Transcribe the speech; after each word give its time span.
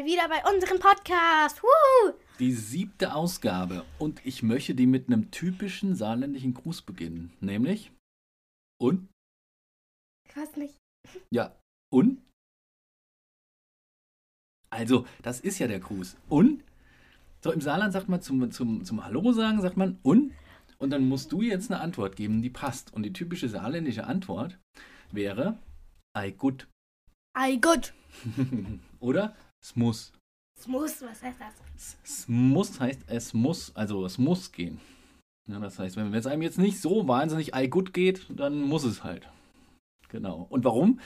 bei 0.00 0.06
wieder 0.06 0.28
bei 0.28 0.42
unserem 0.50 0.78
Podcast. 0.78 1.62
Woo! 1.62 2.12
Die 2.38 2.52
siebte 2.52 3.14
Ausgabe 3.14 3.84
und 3.98 4.24
ich 4.24 4.42
möchte 4.42 4.74
die 4.74 4.86
mit 4.86 5.08
einem 5.08 5.30
typischen 5.30 5.94
saarländischen 5.94 6.54
Gruß 6.54 6.82
beginnen, 6.82 7.32
nämlich 7.40 7.92
und? 8.80 9.08
Ich 10.28 10.36
weiß 10.36 10.56
nicht. 10.56 10.76
Ja, 11.30 11.54
und? 11.92 12.22
Also, 14.70 15.06
das 15.22 15.40
ist 15.40 15.58
ja 15.58 15.66
der 15.66 15.80
Gruß. 15.80 16.16
Und? 16.28 16.64
So, 17.42 17.52
im 17.52 17.60
Saarland 17.60 17.92
sagt 17.92 18.08
man 18.08 18.22
zum, 18.22 18.50
zum, 18.52 18.84
zum 18.84 19.04
Hallo 19.04 19.32
sagen, 19.32 19.60
sagt 19.60 19.76
man 19.76 19.98
und? 20.02 20.32
Und 20.78 20.90
dann 20.90 21.08
musst 21.08 21.32
du 21.32 21.42
jetzt 21.42 21.70
eine 21.70 21.80
Antwort 21.80 22.16
geben, 22.16 22.40
die 22.40 22.50
passt. 22.50 22.92
Und 22.94 23.02
die 23.02 23.12
typische 23.12 23.48
saarländische 23.48 24.06
Antwort 24.06 24.58
wäre 25.10 25.58
Ei 26.14 26.30
gut. 26.30 26.68
Ei 27.36 27.56
gut. 27.56 27.92
Oder 29.00 29.36
es 29.62 29.76
muss. 29.76 30.12
Es 30.58 30.66
muss, 30.66 31.02
was 31.02 31.22
heißt 31.22 31.38
das? 31.40 31.96
Es, 32.04 32.28
muss 32.28 32.80
heißt, 32.80 33.00
es 33.06 33.32
muss, 33.32 33.74
also 33.74 34.04
es 34.04 34.18
muss 34.18 34.52
gehen. 34.52 34.80
Ja, 35.48 35.58
das 35.58 35.78
heißt, 35.78 35.96
wenn 35.96 36.12
es 36.12 36.26
einem 36.26 36.42
jetzt 36.42 36.58
nicht 36.58 36.80
so 36.80 37.08
wahnsinnig 37.08 37.54
Ei 37.54 37.66
gut 37.66 37.94
geht, 37.94 38.26
dann 38.28 38.60
muss 38.60 38.84
es 38.84 39.02
halt. 39.02 39.28
Genau. 40.10 40.46
Und 40.50 40.64
warum? 40.64 41.00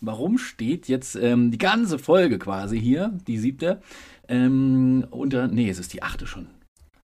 Warum 0.00 0.36
steht 0.36 0.88
jetzt 0.88 1.16
ähm, 1.16 1.50
die 1.50 1.58
ganze 1.58 1.98
Folge 1.98 2.38
quasi 2.38 2.78
hier, 2.78 3.18
die 3.26 3.38
siebte, 3.38 3.80
ähm, 4.28 5.06
unter, 5.10 5.48
nee, 5.48 5.70
es 5.70 5.78
ist 5.78 5.92
die 5.92 6.02
achte 6.02 6.26
schon. 6.26 6.48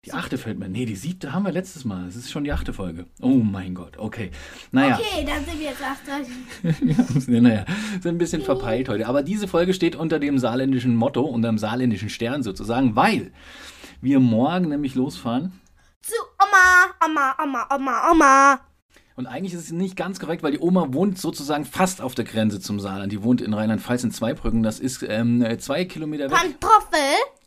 Die 0.08 0.14
achte 0.14 0.38
fällt 0.38 0.58
mir. 0.58 0.70
Nee, 0.70 0.86
die 0.86 0.96
siebte 0.96 1.34
haben 1.34 1.44
wir 1.44 1.52
letztes 1.52 1.84
Mal. 1.84 2.08
Es 2.08 2.16
ist 2.16 2.30
schon 2.30 2.42
die 2.42 2.50
achte 2.50 2.72
Folge. 2.72 3.04
Oh 3.20 3.28
mein 3.28 3.74
Gott, 3.74 3.98
okay. 3.98 4.30
Naja. 4.72 4.98
Okay, 4.98 5.26
dann 5.26 5.44
sind 5.44 5.60
wir 5.60 5.66
jetzt 5.66 5.82
acht. 5.82 7.28
ja, 7.28 7.40
naja, 7.42 7.64
sind 8.00 8.14
ein 8.14 8.16
bisschen 8.16 8.40
verpeilt 8.40 8.88
heute. 8.88 9.06
Aber 9.06 9.22
diese 9.22 9.48
Folge 9.48 9.74
steht 9.74 9.96
unter 9.96 10.18
dem 10.18 10.38
saarländischen 10.38 10.94
Motto, 10.94 11.20
unter 11.20 11.50
dem 11.50 11.58
saarländischen 11.58 12.08
Stern 12.08 12.42
sozusagen, 12.42 12.96
weil 12.96 13.32
wir 14.00 14.18
morgen 14.18 14.70
nämlich 14.70 14.94
losfahren. 14.94 15.52
Zu 16.00 16.14
Oma, 16.42 16.94
Oma, 17.04 17.36
Oma, 17.44 17.66
Oma, 17.76 18.10
Oma. 18.10 18.60
Und 19.14 19.26
eigentlich 19.26 19.52
ist 19.52 19.64
es 19.64 19.72
nicht 19.72 19.94
ganz 19.94 20.20
korrekt, 20.20 20.42
weil 20.42 20.52
die 20.52 20.60
Oma 20.60 20.94
wohnt 20.94 21.18
sozusagen 21.18 21.66
fast 21.66 22.00
auf 22.00 22.14
der 22.14 22.24
Grenze 22.24 22.60
zum 22.60 22.80
Saarland. 22.80 23.12
Die 23.12 23.22
wohnt 23.22 23.42
in 23.42 23.52
Rheinland-Pfalz 23.52 24.04
in 24.04 24.10
Zweibrücken. 24.10 24.62
Das 24.62 24.80
ist 24.80 25.04
ähm, 25.06 25.44
zwei 25.58 25.84
Kilometer 25.84 26.30
weg. 26.30 26.38
Pantoffel? 26.38 26.98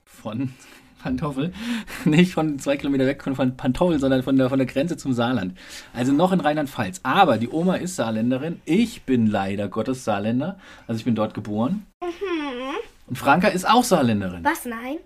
Von 0.06 0.54
Pantoffel. 1.02 1.54
Nicht 2.06 2.34
von 2.34 2.60
zwei 2.60 2.78
Kilometer 2.78 3.06
weg 3.06 3.24
von 3.24 3.58
Pantoffel, 3.58 4.00
sondern 4.00 4.24
von 4.24 4.38
der, 4.38 4.50
von 4.50 4.58
der 4.58 4.68
Grenze 4.68 4.98
zum 4.98 5.14
Saarland. 5.14 5.58
Also 5.94 6.12
noch 6.12 6.32
in 6.32 6.40
Rheinland-Pfalz. 6.40 7.02
Aber 7.04 7.38
die 7.38 7.50
Oma 7.50 7.76
ist 7.76 7.96
Saarländerin. 7.96 8.62
Ich 8.66 9.04
bin 9.04 9.28
leider 9.28 9.68
Gottes 9.68 10.04
Saarländer. 10.04 10.60
Also 10.88 11.00
ich 11.00 11.06
bin 11.06 11.16
dort 11.16 11.34
geboren. 11.34 11.88
Mhm. 12.04 12.76
Und 13.08 13.18
Franka 13.18 13.48
ist 13.48 13.68
auch 13.68 13.84
Saarländerin. 13.84 14.44
Was, 14.44 14.66
nein? 14.66 14.98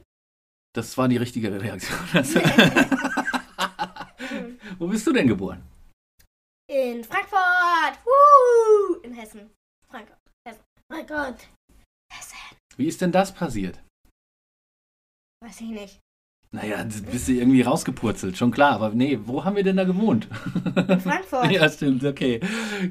Das 0.73 0.97
war 0.97 1.07
die 1.07 1.17
richtige 1.17 1.49
Reaktion. 1.61 1.97
Wo 4.77 4.87
bist 4.87 5.07
du 5.07 5.13
denn 5.13 5.27
geboren? 5.27 5.63
In 6.69 7.03
Frankfurt. 7.03 7.99
Woo! 8.03 8.95
In 9.03 9.13
Hessen. 9.13 9.49
Frankfurt. 9.89 10.17
Hessen. 10.45 10.61
Frankfurt. 10.91 11.47
Hessen. 12.11 12.37
Wie 12.75 12.87
ist 12.87 12.99
denn 12.99 13.13
das 13.13 13.33
passiert? 13.33 13.79
Weiß 15.41 15.61
ich 15.61 15.69
nicht. 15.69 16.01
Naja, 16.55 16.85
bist 17.11 17.27
du 17.27 17.33
irgendwie 17.33 17.63
rausgepurzelt, 17.63 18.37
schon 18.37 18.51
klar. 18.51 18.73
Aber 18.73 18.89
nee, 18.91 19.19
wo 19.25 19.43
haben 19.43 19.57
wir 19.57 19.63
denn 19.63 19.75
da 19.75 19.83
gewohnt? 19.83 20.27
In 20.87 20.99
Frankfurt. 21.01 21.51
ja, 21.51 21.69
stimmt, 21.69 22.05
okay. 22.05 22.39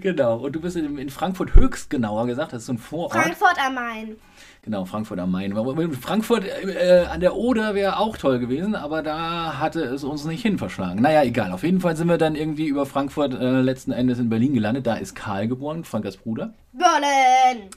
Genau. 0.00 0.36
Und 0.36 0.54
du 0.54 0.60
bist 0.60 0.76
in, 0.76 1.08
Frankfurt 1.08 1.54
höchst 1.54 1.88
genauer 1.88 2.26
gesagt, 2.26 2.52
das 2.52 2.62
ist 2.62 2.66
so 2.66 2.74
ein 2.74 2.78
Vorort. 2.78 3.12
Frankfurt 3.12 3.56
am 3.66 3.74
Main. 3.74 4.16
Genau, 4.62 4.84
Frankfurt 4.84 5.18
am 5.18 5.30
Main. 5.30 5.54
Frankfurt 5.94 6.44
äh, 6.44 7.06
an 7.10 7.20
der 7.20 7.36
Oder 7.36 7.74
wäre 7.74 7.98
auch 7.98 8.18
toll 8.18 8.38
gewesen, 8.38 8.74
aber 8.74 9.02
da 9.02 9.58
hatte 9.58 9.82
es 9.82 10.04
uns 10.04 10.26
nicht 10.26 10.42
hin 10.42 10.58
verschlagen. 10.58 11.00
Naja, 11.00 11.22
egal. 11.22 11.50
Auf 11.52 11.62
jeden 11.62 11.80
Fall 11.80 11.96
sind 11.96 12.08
wir 12.08 12.18
dann 12.18 12.34
irgendwie 12.34 12.66
über 12.66 12.84
Frankfurt 12.84 13.32
äh, 13.32 13.62
letzten 13.62 13.92
Endes 13.92 14.18
in 14.18 14.28
Berlin 14.28 14.52
gelandet. 14.52 14.86
Da 14.86 14.96
ist 14.96 15.14
Karl 15.14 15.48
geboren, 15.48 15.84
Frankas 15.84 16.18
Bruder. 16.18 16.52
Berlin. 16.72 17.70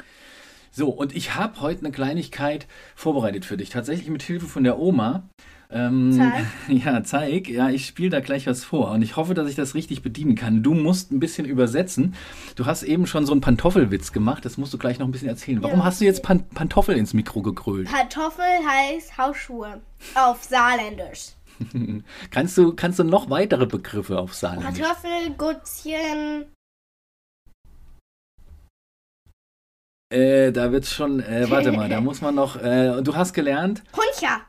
So, 0.78 0.90
und 0.90 1.16
ich 1.16 1.34
habe 1.34 1.60
heute 1.62 1.80
eine 1.80 1.92
Kleinigkeit 1.92 2.68
vorbereitet 2.96 3.46
für 3.46 3.58
dich. 3.58 3.70
Tatsächlich 3.72 4.10
mit 4.12 4.22
Hilfe 4.22 4.46
von 4.46 4.64
der 4.64 4.78
Oma. 4.78 5.28
Ähm, 5.72 6.12
Zeig. 6.16 6.46
Ja, 6.86 7.04
zeig. 7.04 7.50
Ja, 7.50 7.72
ich 7.72 7.88
spiele 7.88 8.12
da 8.12 8.20
gleich 8.20 8.46
was 8.46 8.64
vor 8.64 8.92
und 8.92 9.02
ich 9.02 9.16
hoffe, 9.16 9.34
dass 9.34 9.50
ich 9.50 9.56
das 9.56 9.74
richtig 9.74 10.04
bedienen 10.04 10.36
kann. 10.36 10.62
Du 10.62 10.76
musst 10.76 11.12
ein 11.12 11.20
bisschen 11.20 11.46
übersetzen. 11.48 12.14
Du 12.56 12.68
hast 12.68 12.84
eben 12.84 13.08
schon 13.08 13.26
so 13.26 13.32
einen 13.32 13.42
Pantoffelwitz 13.42 14.12
gemacht, 14.14 14.46
das 14.46 14.58
musst 14.60 14.72
du 14.72 14.78
gleich 14.78 15.00
noch 15.00 15.08
ein 15.08 15.12
bisschen 15.12 15.30
erzählen. 15.30 15.64
Warum 15.64 15.80
Ja. 15.80 15.86
hast 15.86 16.00
du 16.00 16.06
jetzt 16.06 16.22
Pan 16.22 16.44
Pantoffel 16.50 16.96
ins 16.96 17.16
Mikro 17.16 17.42
gegrölt? 17.42 17.90
Pantoffel 17.92 18.46
heißt 18.46 19.18
Hausschuhe. 19.18 19.82
Auf 20.14 20.44
Saarländisch. 20.44 21.30
kannst, 22.30 22.56
du, 22.56 22.74
kannst 22.74 23.00
du 23.00 23.04
noch 23.04 23.32
weitere 23.32 23.66
Begriffe 23.66 24.20
auf 24.20 24.36
Saarländisch? 24.36 24.80
Kartoffel, 24.80 25.32
Gutzchen. 25.40 26.46
Äh, 30.10 30.52
da 30.54 30.72
wird's 30.72 30.94
schon, 30.94 31.20
äh, 31.20 31.50
warte 31.50 31.72
mal, 31.74 31.90
da 31.90 32.00
muss 32.00 32.22
man 32.22 32.34
noch, 32.34 32.56
äh, 32.56 33.02
du 33.02 33.16
hast 33.16 33.34
gelernt, 33.34 33.84
Huncha. 33.94 34.42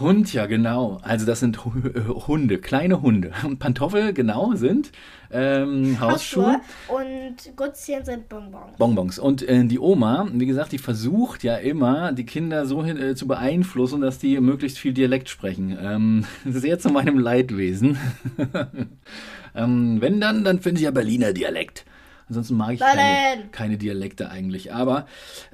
Hund, 0.00 0.32
ja 0.32 0.46
genau. 0.46 0.98
Also 1.02 1.26
das 1.26 1.40
sind 1.40 1.58
äh, 1.58 2.00
Hunde, 2.26 2.58
kleine 2.58 3.02
Hunde. 3.02 3.32
Und 3.44 3.58
Pantoffel, 3.58 4.14
genau, 4.14 4.54
sind 4.54 4.90
ähm, 5.30 6.00
Hausschuhe. 6.00 6.60
Und 6.88 7.56
Gutzchen 7.56 8.02
sind 8.04 8.28
Bonbons. 8.28 8.76
Bonbons. 8.78 9.18
Und 9.18 9.46
äh, 9.46 9.64
die 9.64 9.78
Oma, 9.78 10.28
wie 10.32 10.46
gesagt, 10.46 10.72
die 10.72 10.78
versucht 10.78 11.44
ja 11.44 11.56
immer, 11.56 12.12
die 12.12 12.24
Kinder 12.24 12.64
so 12.64 12.82
hin, 12.82 12.96
äh, 12.96 13.14
zu 13.14 13.26
beeinflussen, 13.26 14.00
dass 14.00 14.18
die 14.18 14.40
möglichst 14.40 14.78
viel 14.78 14.94
Dialekt 14.94 15.28
sprechen. 15.28 15.76
Ähm, 15.78 16.24
sehr 16.46 16.78
zu 16.78 16.88
meinem 16.88 17.18
Leidwesen. 17.18 17.98
ähm, 19.54 20.00
wenn 20.00 20.20
dann, 20.20 20.42
dann 20.42 20.60
finde 20.60 20.80
ich 20.80 20.84
ja 20.84 20.90
Berliner 20.90 21.34
Dialekt. 21.34 21.84
Ansonsten 22.28 22.56
mag 22.56 22.74
ich 22.74 22.80
keine, 22.80 23.48
keine 23.50 23.78
Dialekte 23.78 24.30
eigentlich. 24.30 24.72
Aber 24.72 25.06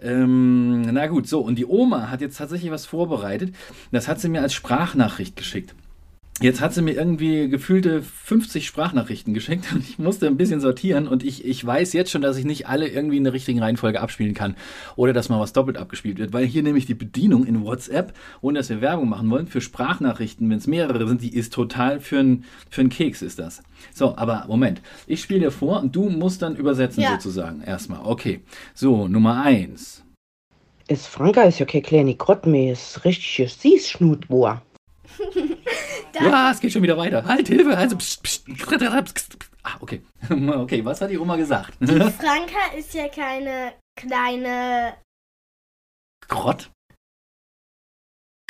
ähm, 0.03 0.83
na 0.83 1.07
gut, 1.07 1.29
so. 1.29 1.41
Und 1.41 1.57
die 1.57 1.67
Oma 1.67 2.11
hat 2.11 2.21
jetzt 2.21 2.39
tatsächlich 2.39 2.71
was 2.71 2.87
vorbereitet. 2.87 3.55
Das 3.91 4.09
hat 4.09 4.21
sie 4.21 4.29
mir 4.29 4.43
als 4.43 4.55
Sprachnachricht 4.55 5.37
geschickt. 5.37 5.75
Jetzt 6.41 6.61
hat 6.61 6.73
sie 6.73 6.83
mir 6.83 6.93
irgendwie 6.93 7.49
gefühlte 7.49 8.01
50 8.01 8.65
Sprachnachrichten 8.67 9.35
geschickt 9.35 9.67
und 9.75 9.83
ich 9.83 9.99
musste 9.99 10.27
ein 10.29 10.37
bisschen 10.37 10.61
sortieren 10.61 11.09
und 11.09 11.25
ich, 11.25 11.45
ich 11.45 11.65
weiß 11.67 11.93
jetzt 11.95 12.13
schon, 12.13 12.23
dass 12.23 12.37
ich 12.37 12.45
nicht 12.45 12.69
alle 12.69 12.87
irgendwie 12.87 13.17
in 13.17 13.25
der 13.25 13.33
richtigen 13.33 13.61
Reihenfolge 13.61 14.01
abspielen 14.01 14.35
kann 14.35 14.55
oder 14.95 15.13
dass 15.13 15.29
mal 15.29 15.41
was 15.41 15.53
doppelt 15.53 15.77
abgespielt 15.79 16.19
wird, 16.19 16.33
weil 16.33 16.47
hier 16.47 16.63
nämlich 16.63 16.87
die 16.87 16.95
Bedienung 16.95 17.45
in 17.45 17.65
WhatsApp, 17.65 18.13
ohne 18.41 18.61
dass 18.61 18.69
wir 18.69 18.81
Werbung 18.81 19.09
machen 19.09 19.31
wollen, 19.31 19.49
für 19.49 19.61
Sprachnachrichten, 19.61 20.49
wenn 20.49 20.59
es 20.59 20.69
mehrere 20.69 21.09
sind, 21.09 21.23
die 21.23 21.35
ist 21.35 21.53
total 21.53 22.01
für 22.01 22.21
einen 22.21 22.45
für 22.71 22.89
Keks 22.89 23.23
ist 23.23 23.39
das. 23.39 23.63
So, 23.93 24.17
aber 24.17 24.45
Moment, 24.49 24.81
ich 25.07 25.21
spiele 25.21 25.41
dir 25.41 25.51
vor 25.51 25.83
und 25.83 25.95
du 25.97 26.09
musst 26.09 26.43
dann 26.43 26.55
übersetzen 26.55 27.03
Ja. 27.03 27.13
sozusagen 27.13 27.63
erstmal. 27.63 28.01
Okay, 28.05 28.41
so, 28.75 29.09
Nummer 29.09 29.43
eins. 29.43 30.05
Es 30.87 31.07
Franka 31.07 31.43
ist 31.43 31.59
ja 31.59 31.67
kein 31.67 31.83
kleine 31.83 32.15
Grott 32.15 32.47
mehr, 32.47 32.73
es 32.73 32.97
ist 32.97 33.05
richtig 33.05 33.53
Süßschnut 33.53 34.31
war. 34.31 34.63
Ja, 36.21 36.51
es 36.51 36.61
geht 36.61 36.73
schon 36.73 36.83
wieder 36.83 36.97
weiter. 36.97 37.25
Halt, 37.25 37.49
Hilfe, 37.49 37.77
also 37.77 37.97
pst, 37.97 38.23
pst, 38.23 38.45
pst, 38.47 39.15
pst. 39.15 39.37
Ah, 39.63 39.77
okay. 39.81 40.03
Okay, 40.31 40.85
was 40.85 41.01
hat 41.01 41.11
die 41.11 41.19
Oma 41.19 41.37
gesagt? 41.37 41.75
Die 41.81 41.87
Franka 42.01 42.77
ist 42.77 42.95
ja 42.95 43.09
keine 43.09 43.75
kleine. 43.97 44.95
Grott? 46.27 46.71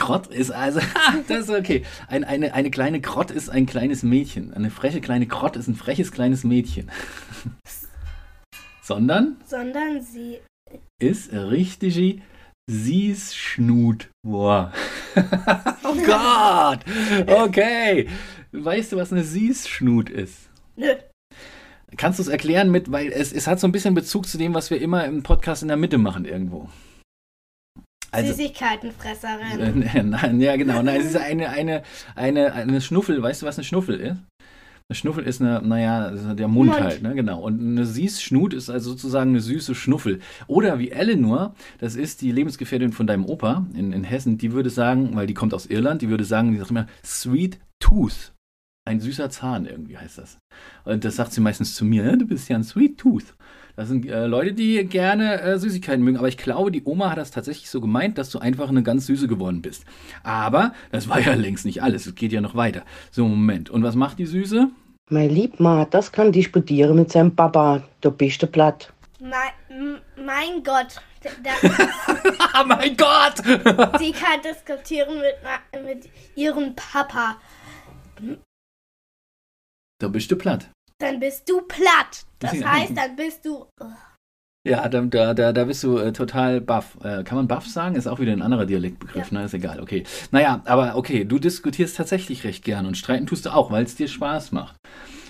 Grott 0.01 0.29
ist 0.29 0.51
also, 0.53 0.81
das 1.29 1.49
ist 1.49 1.51
okay. 1.51 1.85
Ein, 2.07 2.25
eine, 2.25 2.55
eine 2.55 2.71
kleine 2.71 3.01
Grott 3.01 3.31
ist 3.31 3.51
ein 3.51 3.67
kleines 3.67 4.03
Mädchen. 4.03 4.55
Eine 4.55 4.71
freche 4.71 5.01
kleine 5.01 5.27
Grott 5.27 5.57
ist 5.57 5.67
ein 5.67 5.75
freches 5.75 6.13
kleines 6.13 6.45
Mädchen. 6.45 6.91
Sondern 8.81 9.37
Sondern 9.45 10.01
sie. 10.01 10.39
ist 11.01 11.33
richtige 11.33 12.23
Süßschnut. 12.69 14.11
Boah. 14.23 14.73
oh 15.85 15.95
Gott. 16.07 16.81
Okay. 17.27 18.09
Weißt 18.53 18.93
du, 18.93 18.97
was 18.97 19.13
eine 19.13 19.25
Süßschnut 19.25 20.11
ist? 20.11 20.51
Nö. 20.77 20.95
Kannst 21.97 22.19
du 22.19 22.23
es 22.23 22.29
erklären 22.29 22.71
mit, 22.71 22.93
weil 22.93 23.11
es, 23.11 23.33
es 23.33 23.47
hat 23.47 23.59
so 23.59 23.67
ein 23.67 23.73
bisschen 23.73 23.95
Bezug 23.95 24.29
zu 24.29 24.37
dem, 24.37 24.53
was 24.53 24.71
wir 24.71 24.81
immer 24.81 25.07
im 25.07 25.23
Podcast 25.23 25.63
in 25.63 25.69
der 25.69 25.79
Mitte 25.79 25.97
machen 25.97 26.27
irgendwo. 26.27 26.69
Also, 28.11 28.33
Süßigkeitenfresserin. 28.33 29.83
Äh, 29.83 30.03
Nein, 30.03 30.41
ja 30.41 30.57
genau. 30.57 30.83
Nein, 30.83 31.01
es 31.01 31.07
ist 31.07 31.17
eine, 31.17 31.49
eine, 31.49 31.83
eine, 32.15 32.53
eine 32.53 32.81
Schnuffel. 32.81 33.23
Weißt 33.23 33.43
du, 33.43 33.47
was 33.47 33.57
eine 33.57 33.65
Schnuffel 33.65 34.01
ist? 34.01 34.17
Schnuffel 34.95 35.25
ist 35.25 35.43
eine, 35.43 35.61
naja, 35.63 36.11
der 36.35 36.49
Mund, 36.49 36.71
Mund. 36.71 36.81
halt, 36.81 37.03
ne? 37.03 37.15
Genau. 37.15 37.43
Und 37.43 37.61
eine 37.61 37.85
Süßschnut 37.85 38.55
ist 38.55 38.71
also 38.71 38.91
sozusagen 38.91 39.31
eine 39.31 39.41
süße 39.41 39.75
Schnuffel. 39.75 40.21
Oder 40.47 40.79
wie 40.79 40.91
Eleanor, 40.91 41.55
das 41.79 41.95
ist 41.95 42.23
die 42.23 42.33
Lebensgefährtin 42.33 42.93
von 42.93 43.07
deinem 43.07 43.27
Opa 43.27 43.67
in, 43.75 43.93
in 43.93 44.03
Hessen, 44.05 44.39
die 44.39 44.53
würde 44.53 44.71
sagen, 44.71 45.15
weil 45.15 45.27
die 45.27 45.35
kommt 45.35 45.53
aus 45.53 45.67
Irland, 45.67 46.01
die 46.01 46.09
würde 46.09 46.25
sagen, 46.25 46.53
die 46.53 46.59
sagt 46.59 46.71
immer 46.71 46.87
Sweet 47.05 47.59
Tooth. 47.81 48.33
Ein 48.87 49.01
süßer 49.01 49.29
Zahn 49.29 49.67
irgendwie 49.67 49.99
heißt 49.99 50.17
das. 50.17 50.39
Und 50.85 51.05
das 51.05 51.17
sagt 51.17 51.33
sie 51.35 51.43
meistens 51.43 51.75
zu 51.75 51.85
mir, 51.85 52.05
"Ja, 52.05 52.17
du 52.17 52.27
bist 52.27 52.49
ja 52.49 52.57
ein 52.57 52.65
Sweet 52.65 52.97
Tooth. 52.97 53.35
Das 53.79 53.87
sind 53.87 54.11
äh, 54.11 54.27
Leute, 54.27 54.55
die 54.55 54.85
gerne 54.87 55.41
äh, 55.41 55.57
Süßigkeiten 55.57 56.03
mögen. 56.03 56.17
Aber 56.17 56.27
ich 56.27 56.37
glaube, 56.37 56.73
die 56.73 56.83
Oma 56.83 57.11
hat 57.11 57.19
das 57.19 57.31
tatsächlich 57.31 57.71
so 57.71 57.81
gemeint, 57.81 58.19
dass 58.19 58.29
du 58.29 58.41
einfach 58.41 58.71
eine 58.71 58.83
ganz 58.83 59.07
Süße 59.07 59.29
geworden 59.29 59.63
bist. 59.63 59.85
Aber 60.25 60.73
das 60.91 61.09
war 61.09 61.21
ja 61.21 61.35
längst 61.35 61.65
nicht 61.65 61.81
alles. 61.81 62.05
Es 62.05 62.17
geht 62.17 62.33
ja 62.33 62.41
noch 62.41 62.57
weiter. 62.57 62.83
So, 63.13 63.29
Moment. 63.29 63.71
Und 63.71 63.85
was 63.85 63.95
macht 63.95 64.19
die 64.19 64.27
Süße? 64.27 64.69
Mein 65.11 65.31
Lieb, 65.31 65.61
Ma, 65.61 65.85
das 65.85 66.11
kann 66.11 66.33
disputieren 66.33 66.97
mit 66.97 67.13
seinem 67.13 67.37
Papa. 67.37 67.85
Du 68.01 68.11
bist 68.11 68.43
der 68.43 68.49
Blatt. 68.49 68.93
Mein, 69.21 70.65
Gott. 70.65 70.97
Mein 72.67 72.97
Gott! 72.97 73.37
sie 74.01 74.11
kann 74.11 74.43
diskutieren 74.45 75.19
mit, 75.19 75.85
mit 75.85 76.11
ihrem 76.35 76.75
Papa. 76.75 77.37
da 80.01 80.09
bist 80.09 80.33
du 80.33 80.37
platt. 80.37 80.69
Dann 80.99 81.21
bist 81.21 81.49
du 81.49 81.61
platt. 81.63 82.25
Das 82.41 82.55
Ja. 82.55 82.73
heißt, 82.73 82.97
dann 82.97 83.15
bist 83.17 83.45
du. 83.45 83.67
Ja, 84.67 84.89
da, 84.89 85.01
da, 85.35 85.53
da, 85.53 85.65
bist 85.65 85.85
du 85.85 85.97
äh, 85.97 86.13
total 86.13 86.61
baff. 86.61 86.99
Äh, 87.03 87.23
kann 87.23 87.37
man 87.37 87.47
baff 87.49 87.67
sagen? 87.67 87.95
Ist 87.95 88.09
auch 88.09 88.19
wieder 88.19 88.33
ein 88.33 88.43
anderer 88.43 88.67
Dialektbegriff, 88.67 89.31
ne? 89.31 89.45
Ist 89.45 89.55
egal, 89.55 89.81
okay. 89.81 90.03
Naja, 90.33 90.61
aber 90.67 90.97
okay, 90.97 91.25
du 91.25 91.39
diskutierst 91.39 91.97
tatsächlich 91.97 92.45
recht 92.45 92.65
gern 92.65 92.85
und 92.85 92.97
streiten 92.97 93.27
tust 93.27 93.47
du 93.47 93.55
auch, 93.55 93.71
weil 93.71 93.85
es 93.85 93.95
dir 93.95 94.09
Spaß 94.09 94.53
macht. 94.53 94.77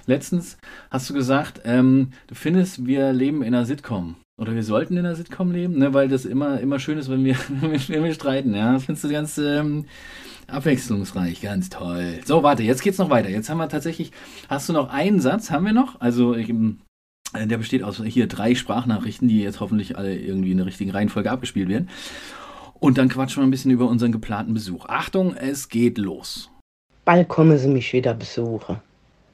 Letztens 0.07 0.57
hast 0.91 1.09
du 1.11 1.15
gesagt, 1.15 1.61
ähm, 1.65 2.13
du 2.27 2.35
findest, 2.35 2.87
wir 2.87 3.13
leben 3.13 3.43
in 3.43 3.55
einer 3.55 3.67
Sitcom. 3.67 4.17
Oder 4.41 4.55
wir 4.55 4.63
sollten 4.63 4.97
in 4.97 5.05
einer 5.05 5.15
Sitcom 5.17 5.53
leben, 5.53 5.79
ne? 5.79 5.93
weil 5.93 6.09
das 6.09 6.25
immer, 6.25 6.61
immer 6.61 6.79
schön 6.79 6.97
ist, 6.97 7.11
wenn 7.11 7.25
wir, 7.25 7.37
wenn 7.61 8.05
wir 8.05 8.15
streiten. 8.15 8.55
Ja? 8.55 8.79
Findest 8.79 9.05
du 9.05 9.11
ganz 9.11 9.37
ähm, 9.37 9.85
abwechslungsreich, 10.49 11.41
ganz 11.41 11.69
toll. 11.71 12.21
So, 12.25 12.43
warte, 12.43 12.63
jetzt 12.63 12.83
geht's 12.83 12.99
noch 12.99 13.11
weiter. 13.11 13.29
Jetzt 13.29 13.49
haben 13.49 13.59
wir 13.59 13.69
tatsächlich, 13.69 14.13
hast 14.49 14.69
du 14.69 14.73
noch 14.73 14.91
einen 14.91 15.21
Satz, 15.21 15.51
haben 15.51 15.67
wir 15.67 15.73
noch? 15.73 16.01
Also, 16.01 16.35
ich, 16.35 16.49
ähm, 16.49 16.81
der 17.35 17.59
besteht 17.59 17.83
aus 17.83 18.03
hier 18.03 18.27
drei 18.27 18.55
Sprachnachrichten, 18.55 19.29
die 19.29 19.43
jetzt 19.43 19.61
hoffentlich 19.61 19.97
alle 19.97 20.19
irgendwie 20.19 20.51
in 20.51 20.57
der 20.57 20.67
richtigen 20.67 20.91
Reihenfolge 20.91 21.31
abgespielt 21.31 21.69
werden. 21.69 21.89
Und 22.81 22.97
dann 22.97 23.09
quatschen 23.09 23.43
wir 23.43 23.47
ein 23.47 23.51
bisschen 23.51 23.71
über 23.71 23.89
unseren 23.89 24.13
geplanten 24.13 24.55
Besuch. 24.55 24.87
Achtung, 24.87 25.35
es 25.35 25.69
geht 25.69 25.99
los. 25.99 26.51
Bald 27.05 27.29
kommen 27.29 27.59
sie 27.59 27.69
mich 27.69 27.93
wieder 27.93 28.15
besuchen. 28.15 28.77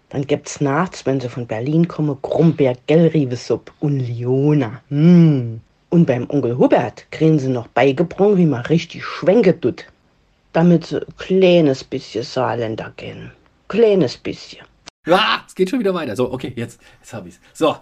Dann 0.08 0.26
gibt's 0.26 0.60
nachts, 0.60 1.04
wenn 1.06 1.20
sie 1.20 1.28
von 1.28 1.46
Berlin 1.46 1.88
kommen, 1.88 2.16
Grumberg, 2.22 2.78
Gellriebesupp 2.86 3.72
und 3.80 3.98
Liona. 3.98 4.80
Mm. 4.88 5.56
Und 5.90 6.06
beim 6.06 6.28
Onkel 6.30 6.56
Hubert 6.56 7.06
kriegen 7.10 7.38
sie 7.38 7.48
noch 7.48 7.68
beigebracht, 7.68 8.36
wie 8.36 8.46
man 8.46 8.62
richtig 8.66 9.04
schwenken 9.04 9.60
tut. 9.60 9.86
Damit 10.54 10.86
sie 10.86 11.00
ein 11.00 11.16
kleines 11.18 11.82
bisschen 11.84 12.22
Saarländer 12.22 12.92
kennen. 12.96 13.32
Kleines 13.68 14.16
bisschen. 14.16 14.62
Ja, 15.04 15.42
es 15.46 15.54
geht 15.54 15.68
schon 15.68 15.80
wieder 15.80 15.92
weiter. 15.92 16.14
So, 16.16 16.32
okay, 16.32 16.52
jetzt, 16.54 16.80
jetzt 17.00 17.12
habe 17.12 17.28
ich's. 17.28 17.40
So. 17.52 17.76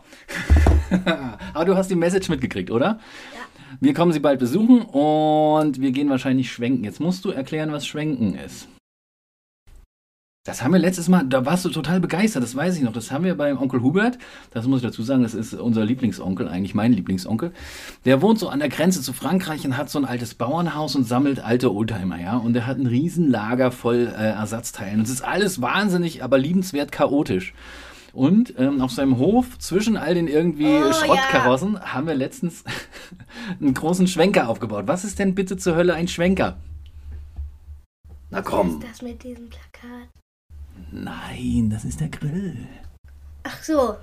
Aber 1.54 1.64
du 1.66 1.76
hast 1.76 1.90
die 1.90 1.94
Message 1.94 2.28
mitgekriegt, 2.30 2.70
oder? 2.70 2.98
Ja. 3.34 3.40
Wir 3.80 3.94
kommen 3.94 4.12
sie 4.12 4.20
bald 4.20 4.38
besuchen 4.38 4.82
und 4.82 5.80
wir 5.80 5.92
gehen 5.92 6.08
wahrscheinlich 6.08 6.50
schwenken. 6.50 6.84
Jetzt 6.84 6.98
musst 6.98 7.24
du 7.24 7.30
erklären, 7.30 7.72
was 7.72 7.86
schwenken 7.86 8.34
ist. 8.34 8.68
Das 10.44 10.60
haben 10.60 10.72
wir 10.72 10.80
letztes 10.80 11.08
Mal, 11.08 11.24
da 11.24 11.46
warst 11.46 11.64
du 11.64 11.68
total 11.68 12.00
begeistert, 12.00 12.42
das 12.42 12.56
weiß 12.56 12.76
ich 12.76 12.82
noch. 12.82 12.92
Das 12.92 13.12
haben 13.12 13.22
wir 13.24 13.36
beim 13.36 13.58
Onkel 13.58 13.80
Hubert, 13.80 14.18
das 14.50 14.66
muss 14.66 14.80
ich 14.80 14.86
dazu 14.88 15.04
sagen, 15.04 15.22
das 15.22 15.34
ist 15.34 15.54
unser 15.54 15.84
Lieblingsonkel, 15.84 16.48
eigentlich 16.48 16.74
mein 16.74 16.92
Lieblingsonkel. 16.92 17.52
Der 18.04 18.22
wohnt 18.22 18.40
so 18.40 18.48
an 18.48 18.58
der 18.58 18.68
Grenze 18.68 19.02
zu 19.02 19.12
Frankreich 19.12 19.64
und 19.64 19.76
hat 19.76 19.88
so 19.88 20.00
ein 20.00 20.04
altes 20.04 20.34
Bauernhaus 20.34 20.96
und 20.96 21.04
sammelt 21.04 21.38
alte 21.38 21.72
Oldtimer, 21.72 22.20
ja. 22.20 22.36
Und 22.36 22.54
der 22.54 22.66
hat 22.66 22.76
ein 22.78 22.88
Riesenlager 22.88 23.70
voll 23.70 24.08
äh, 24.12 24.30
Ersatzteilen. 24.30 24.98
Und 24.98 25.04
es 25.04 25.10
ist 25.10 25.22
alles 25.24 25.62
wahnsinnig, 25.62 26.24
aber 26.24 26.38
liebenswert 26.38 26.90
chaotisch. 26.90 27.54
Und 28.12 28.52
ähm, 28.58 28.80
auf 28.80 28.90
seinem 28.90 29.18
Hof, 29.18 29.60
zwischen 29.60 29.96
all 29.96 30.14
den 30.16 30.26
irgendwie 30.26 30.66
Oh, 30.66 30.92
Schrottkarossen, 30.92 31.80
haben 31.80 32.08
wir 32.08 32.14
letztens 32.16 32.64
einen 33.60 33.74
großen 33.74 34.08
Schwenker 34.08 34.48
aufgebaut. 34.48 34.88
Was 34.88 35.04
ist 35.04 35.20
denn 35.20 35.36
bitte 35.36 35.56
zur 35.56 35.76
Hölle 35.76 35.94
ein 35.94 36.08
Schwenker? 36.08 36.56
Na 38.30 38.38
Was 38.38 38.44
komm. 38.44 38.80
ist 38.80 38.90
das 38.90 39.02
mit 39.02 39.22
diesem 39.22 39.48
Plakat? 39.48 40.08
Nein, 40.92 41.70
das 41.70 41.84
ist 41.84 42.00
der 42.00 42.08
Grill. 42.08 42.56
Ach 43.44 43.62
so. 43.62 43.96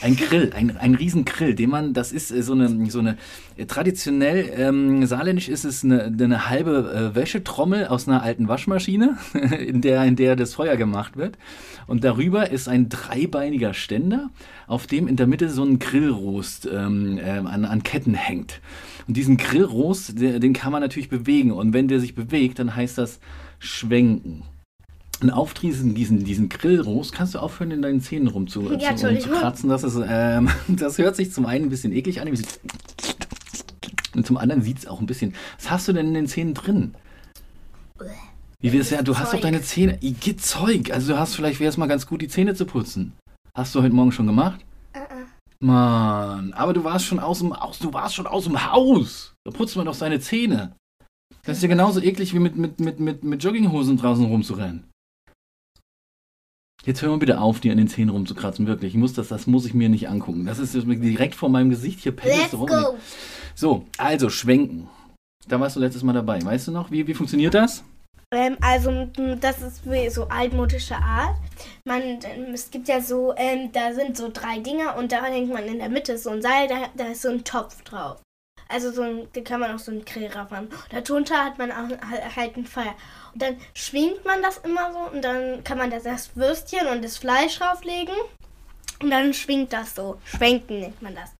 Ein 0.00 0.14
Grill, 0.14 0.52
ein, 0.54 0.76
ein 0.76 0.94
Riesengrill, 0.94 1.56
den 1.56 1.70
man, 1.70 1.92
das 1.92 2.12
ist 2.12 2.30
äh, 2.30 2.42
so 2.42 2.52
eine, 2.52 2.88
so 2.88 3.00
eine 3.00 3.18
äh, 3.56 3.66
traditionell, 3.66 4.48
ähm, 4.54 5.04
saarländisch 5.04 5.48
ist 5.48 5.64
es 5.64 5.82
eine, 5.82 6.04
eine 6.04 6.48
halbe 6.48 7.12
äh, 7.12 7.16
Wäschetrommel 7.16 7.88
aus 7.88 8.06
einer 8.06 8.22
alten 8.22 8.46
Waschmaschine, 8.46 9.18
in 9.58 9.80
der, 9.80 10.04
in 10.04 10.14
der 10.14 10.36
das 10.36 10.54
Feuer 10.54 10.76
gemacht 10.76 11.16
wird. 11.16 11.36
Und 11.88 12.04
darüber 12.04 12.50
ist 12.50 12.68
ein 12.68 12.88
dreibeiniger 12.88 13.74
Ständer, 13.74 14.30
auf 14.68 14.86
dem 14.86 15.08
in 15.08 15.16
der 15.16 15.26
Mitte 15.26 15.50
so 15.50 15.64
ein 15.64 15.80
Grillrost 15.80 16.68
ähm, 16.72 17.18
ähm, 17.20 17.48
an, 17.48 17.64
an 17.64 17.82
Ketten 17.82 18.14
hängt. 18.14 18.60
Und 19.08 19.16
diesen 19.16 19.36
Grillrost, 19.36 20.20
der, 20.20 20.38
den 20.38 20.52
kann 20.52 20.70
man 20.70 20.80
natürlich 20.80 21.08
bewegen. 21.08 21.50
Und 21.50 21.72
wenn 21.72 21.88
der 21.88 21.98
sich 21.98 22.14
bewegt, 22.14 22.60
dann 22.60 22.76
heißt 22.76 22.98
das 22.98 23.18
schwenken. 23.58 24.44
Und 25.20 25.30
auf 25.30 25.52
diesen, 25.52 25.94
diesen, 25.94 26.24
diesen 26.24 26.48
Grillrost 26.48 27.12
kannst 27.12 27.34
du 27.34 27.40
aufhören, 27.40 27.72
in 27.72 27.82
deinen 27.82 28.00
Zähnen 28.00 28.28
rumzu, 28.28 28.72
Ja, 28.78 28.94
zu, 28.94 29.08
rumzukratzen. 29.08 29.68
Das, 29.68 29.82
ist, 29.82 29.98
ähm, 30.08 30.48
das 30.68 30.98
hört 30.98 31.16
sich 31.16 31.32
zum 31.32 31.46
einen 31.46 31.66
ein 31.66 31.70
bisschen 31.70 31.92
eklig 31.92 32.20
an, 32.20 32.28
ein 32.28 32.30
bisschen 32.32 32.48
und 34.18 34.26
zum 34.26 34.36
anderen 34.36 34.62
sieht 34.62 34.78
es 34.78 34.86
auch 34.86 35.00
ein 35.00 35.06
bisschen. 35.06 35.34
Was 35.58 35.70
hast 35.70 35.88
du 35.88 35.92
denn 35.92 36.08
in 36.08 36.14
den 36.14 36.26
Zähnen 36.26 36.52
drin? 36.52 36.94
Wie 38.60 38.72
wir 38.72 38.80
es 38.80 38.90
ja, 38.90 39.02
du 39.02 39.16
hast 39.16 39.32
doch 39.32 39.40
deine 39.40 39.62
Zähne. 39.62 39.98
Ige 40.00 40.36
Zeug. 40.36 40.90
Also 40.92 41.12
du 41.12 41.18
hast 41.18 41.36
vielleicht 41.36 41.60
wäre 41.60 41.68
es 41.68 41.76
mal 41.76 41.86
ganz 41.86 42.06
gut, 42.06 42.20
die 42.20 42.28
Zähne 42.28 42.54
zu 42.54 42.66
putzen. 42.66 43.12
Hast 43.54 43.74
du 43.74 43.82
heute 43.82 43.94
Morgen 43.94 44.10
schon 44.10 44.26
gemacht? 44.26 44.60
Äh, 44.92 44.98
äh. 44.98 45.04
Mann, 45.60 46.52
aber 46.52 46.72
du 46.72 46.82
warst 46.84 47.04
schon 47.04 47.20
aus 47.20 47.38
dem 47.38 47.52
aus, 47.52 47.78
du 47.78 47.92
warst 47.92 48.16
schon 48.16 48.26
aus 48.26 48.44
dem 48.44 48.72
Haus. 48.72 49.34
Da 49.44 49.52
putzt 49.52 49.76
man 49.76 49.86
doch 49.86 49.94
seine 49.94 50.18
Zähne. 50.20 50.74
Das 51.44 51.58
ist 51.58 51.62
ja 51.62 51.68
genauso 51.68 52.00
eklig 52.00 52.34
wie 52.34 52.40
mit, 52.40 52.56
mit, 52.56 52.80
mit, 52.80 52.98
mit, 53.00 53.24
mit 53.24 53.42
Jogginghosen 53.42 53.96
draußen 53.96 54.24
rumzurennen. 54.24 54.84
Jetzt 56.88 57.02
hör 57.02 57.10
mal 57.10 57.18
bitte 57.18 57.38
auf, 57.38 57.60
dir 57.60 57.70
an 57.70 57.76
den 57.76 57.86
Zähnen 57.86 58.08
rumzukratzen, 58.08 58.66
wirklich. 58.66 58.94
Ich 58.94 58.98
muss 58.98 59.12
das, 59.12 59.28
das 59.28 59.46
muss 59.46 59.66
ich 59.66 59.74
mir 59.74 59.90
nicht 59.90 60.08
angucken. 60.08 60.46
Das 60.46 60.58
ist 60.58 60.72
direkt 60.72 61.34
vor 61.34 61.50
meinem 61.50 61.68
Gesicht. 61.68 62.00
Hier 62.00 62.14
Let's 62.24 62.54
rum. 62.54 62.66
go. 62.66 62.96
So, 63.54 63.84
also 63.98 64.30
schwenken. 64.30 64.88
Da 65.48 65.60
warst 65.60 65.76
du 65.76 65.80
letztes 65.80 66.02
Mal 66.02 66.14
dabei. 66.14 66.42
Weißt 66.42 66.66
du 66.68 66.72
noch, 66.72 66.90
wie, 66.90 67.06
wie 67.06 67.12
funktioniert 67.12 67.52
das? 67.52 67.84
Ähm, 68.34 68.56
also, 68.62 69.06
das 69.38 69.60
ist 69.60 69.82
so 70.14 70.28
altmodische 70.28 70.96
Art. 70.96 71.36
Man, 71.84 72.00
ähm, 72.00 72.54
es 72.54 72.70
gibt 72.70 72.88
ja 72.88 73.02
so, 73.02 73.34
ähm, 73.36 73.70
da 73.70 73.92
sind 73.92 74.16
so 74.16 74.30
drei 74.32 74.58
Dinger 74.60 74.96
und 74.96 75.12
da 75.12 75.22
hängt 75.26 75.52
man 75.52 75.64
in 75.64 75.80
der 75.80 75.90
Mitte 75.90 76.16
so 76.16 76.30
ein 76.30 76.40
Seil, 76.40 76.68
da, 76.68 76.86
da 76.96 77.08
ist 77.08 77.20
so 77.20 77.28
ein 77.28 77.44
Topf 77.44 77.82
drauf. 77.82 78.22
Also 78.70 78.92
so 78.92 79.00
ein, 79.02 79.28
da 79.34 79.40
kann 79.42 79.60
man 79.60 79.74
auch 79.74 79.78
so 79.78 79.90
einen 79.90 80.04
Grill 80.04 80.28
drauf 80.28 80.50
machen. 80.50 80.68
Darunter 80.90 81.42
hat 81.44 81.58
man 81.58 81.70
auch 81.70 81.88
halt- 82.10 82.36
halt 82.36 82.56
ein 82.56 82.66
Feuer. 82.66 82.94
Und 83.38 83.42
dann 83.42 83.56
schwingt 83.72 84.24
man 84.24 84.42
das 84.42 84.58
immer 84.58 84.92
so 84.92 85.14
und 85.14 85.22
dann 85.22 85.62
kann 85.62 85.78
man 85.78 85.90
das, 85.90 86.30
Würstchen 86.34 86.88
und 86.88 87.04
das 87.04 87.18
Fleisch 87.18 87.60
drauflegen. 87.60 88.14
Und 89.00 89.10
dann 89.10 89.32
schwingt 89.32 89.72
das 89.72 89.94
so. 89.94 90.16
Schwenken 90.24 90.80
nennt 90.80 91.00
man 91.00 91.14
das. 91.14 91.34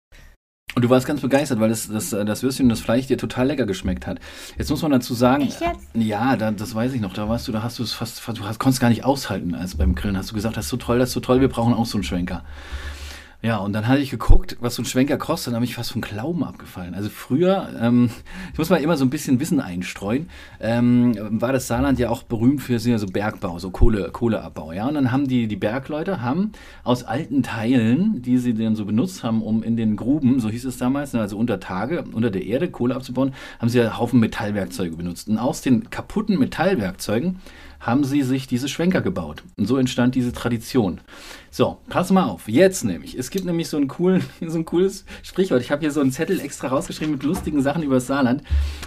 Und 0.77 0.83
du 0.83 0.91
warst 0.91 1.09
ganz 1.09 1.23
begeistert, 1.23 1.59
weil 1.59 1.71
das, 1.71 1.89
das, 1.89 2.11
das 2.11 2.45
Würstchen 2.45 2.67
und 2.67 2.69
das 2.69 2.79
Fleisch 2.79 3.09
dir 3.09 3.19
total 3.19 3.49
lecker 3.49 3.67
geschmeckt 3.67 4.07
hat. 4.07 4.21
Jetzt 4.57 4.71
muss 4.71 4.81
man 4.83 4.93
dazu 4.93 5.13
sagen, 5.13 5.43
Echt 5.43 5.61
jetzt? 5.61 5.89
ja, 5.95 6.37
da, 6.37 6.53
das 6.53 6.73
weiß 6.73 6.93
ich 6.93 7.01
noch, 7.01 7.15
da 7.15 7.29
warst 7.29 7.49
du, 7.49 7.53
da 7.53 7.65
hast 7.65 7.81
du 7.81 7.83
es 7.83 7.95
fast, 7.95 8.23
du 8.29 8.45
hast, 8.45 8.61
konntest 8.61 8.81
gar 8.81 8.91
nicht 8.91 9.05
aushalten 9.05 9.57
als 9.57 9.75
beim 9.75 9.97
Grillen. 9.97 10.17
Hast 10.17 10.31
du 10.31 10.35
gesagt, 10.35 10.57
das 10.57 10.67
ist 10.67 10.71
so 10.71 10.77
toll, 10.77 11.01
das 11.01 11.09
ist 11.09 11.15
so 11.15 11.21
toll, 11.21 11.41
wir 11.41 11.49
brauchen 11.49 11.75
auch 11.75 11.87
so 11.87 11.99
einen 11.99 12.05
Schwenker. 12.05 12.45
Ja, 13.41 13.59
und 13.59 13.73
dann 13.73 13.87
hatte 13.87 14.01
ich 14.01 14.11
geguckt, 14.11 14.57
was 14.59 14.75
so 14.75 14.83
ein 14.83 14.85
Schwenker 14.85 15.17
kostet, 15.17 15.53
dann 15.53 15.57
habe 15.57 15.65
ich 15.65 15.77
fast 15.77 15.93
vom 15.93 16.01
Glauben 16.01 16.43
abgefallen. 16.43 16.95
Also 16.95 17.09
früher, 17.09 17.69
ähm, 17.81 18.11
ich 18.53 18.59
muss 18.59 18.69
mal 18.69 18.79
immer 18.79 18.97
so 18.97 19.05
ein 19.05 19.11
bisschen 19.11 19.39
Wissen 19.39 19.61
einstreuen, 19.61 20.29
ähm, 20.59 21.17
war 21.41 21.53
das 21.53 21.69
Saarland 21.69 22.01
ja 22.01 22.11
auch 22.11 22.25
berühmt 22.25 22.61
für 22.63 22.81
so 22.81 23.07
Bergbau, 23.07 23.61
so 23.61 23.71
Kohle, 23.71 24.11
Kohleabbau, 24.11 24.73
ja. 24.73 24.89
Und 24.89 24.95
dann 24.95 25.13
haben 25.13 25.29
die, 25.29 25.47
die 25.47 25.57
Bergleute 25.57 26.21
haben 26.21 26.51
aus 26.83 27.05
alten 27.05 27.45
Teilen, 27.45 28.23
die 28.23 28.39
sie 28.39 28.55
dann 28.55 28.75
so 28.75 28.85
benutzt 28.85 29.23
haben, 29.23 29.41
um 29.43 29.63
in 29.63 29.77
den 29.77 29.95
Gruben, 29.95 30.41
so 30.41 30.51
hieß 30.51 30.65
es 30.65 30.77
damals, 30.77 31.13
ne, 31.13 31.21
also 31.21 31.39
unter 31.39 31.61
Tage, 31.61 32.07
unter 32.13 32.31
der 32.31 32.45
Erde 32.45 32.69
Kohle 32.69 32.97
abzubauen, 32.97 33.35
haben 33.61 33.69
sie 33.69 33.79
ja 33.79 33.99
Haufen 33.99 34.19
Metallwerkzeuge 34.19 34.97
benutzt. 34.97 35.29
Und 35.29 35.39
aus 35.39 35.61
den 35.61 35.91
kaputten 35.91 36.41
Metallwerkzeugen 36.41 37.39
haben 37.81 38.05
sie 38.05 38.23
sich 38.23 38.47
diese 38.47 38.69
Schwenker 38.69 39.01
gebaut. 39.01 39.45
Und 39.57 39.67
so 39.67 39.77
entstand 39.77 40.15
diese 40.15 40.33
Tradition. 40.33 41.01
So, 41.51 41.79
pass 41.89 42.11
mal 42.11 42.25
auf. 42.25 42.49
Jetzt 42.49 42.85
nämlich. 42.85 43.17
Es 43.17 43.31
gibt 43.31 43.45
nämlich 43.45 43.69
so, 43.69 43.77
einen 43.77 43.89
coolen, 43.89 44.23
so 44.47 44.59
ein 44.59 44.65
cooles 44.65 45.05
Sprichwort. 45.23 45.61
Ich 45.63 45.71
habe 45.71 45.81
hier 45.81 45.91
so 45.91 46.01
einen 46.01 46.13
Zettel 46.13 46.41
extra 46.41 46.69
rausgeschrieben 46.69 47.13
mit 47.13 47.23
lustigen 47.23 47.63
Sachen 47.63 47.83
über 47.83 47.97
das 47.97 48.07
Saarland. 48.07 48.43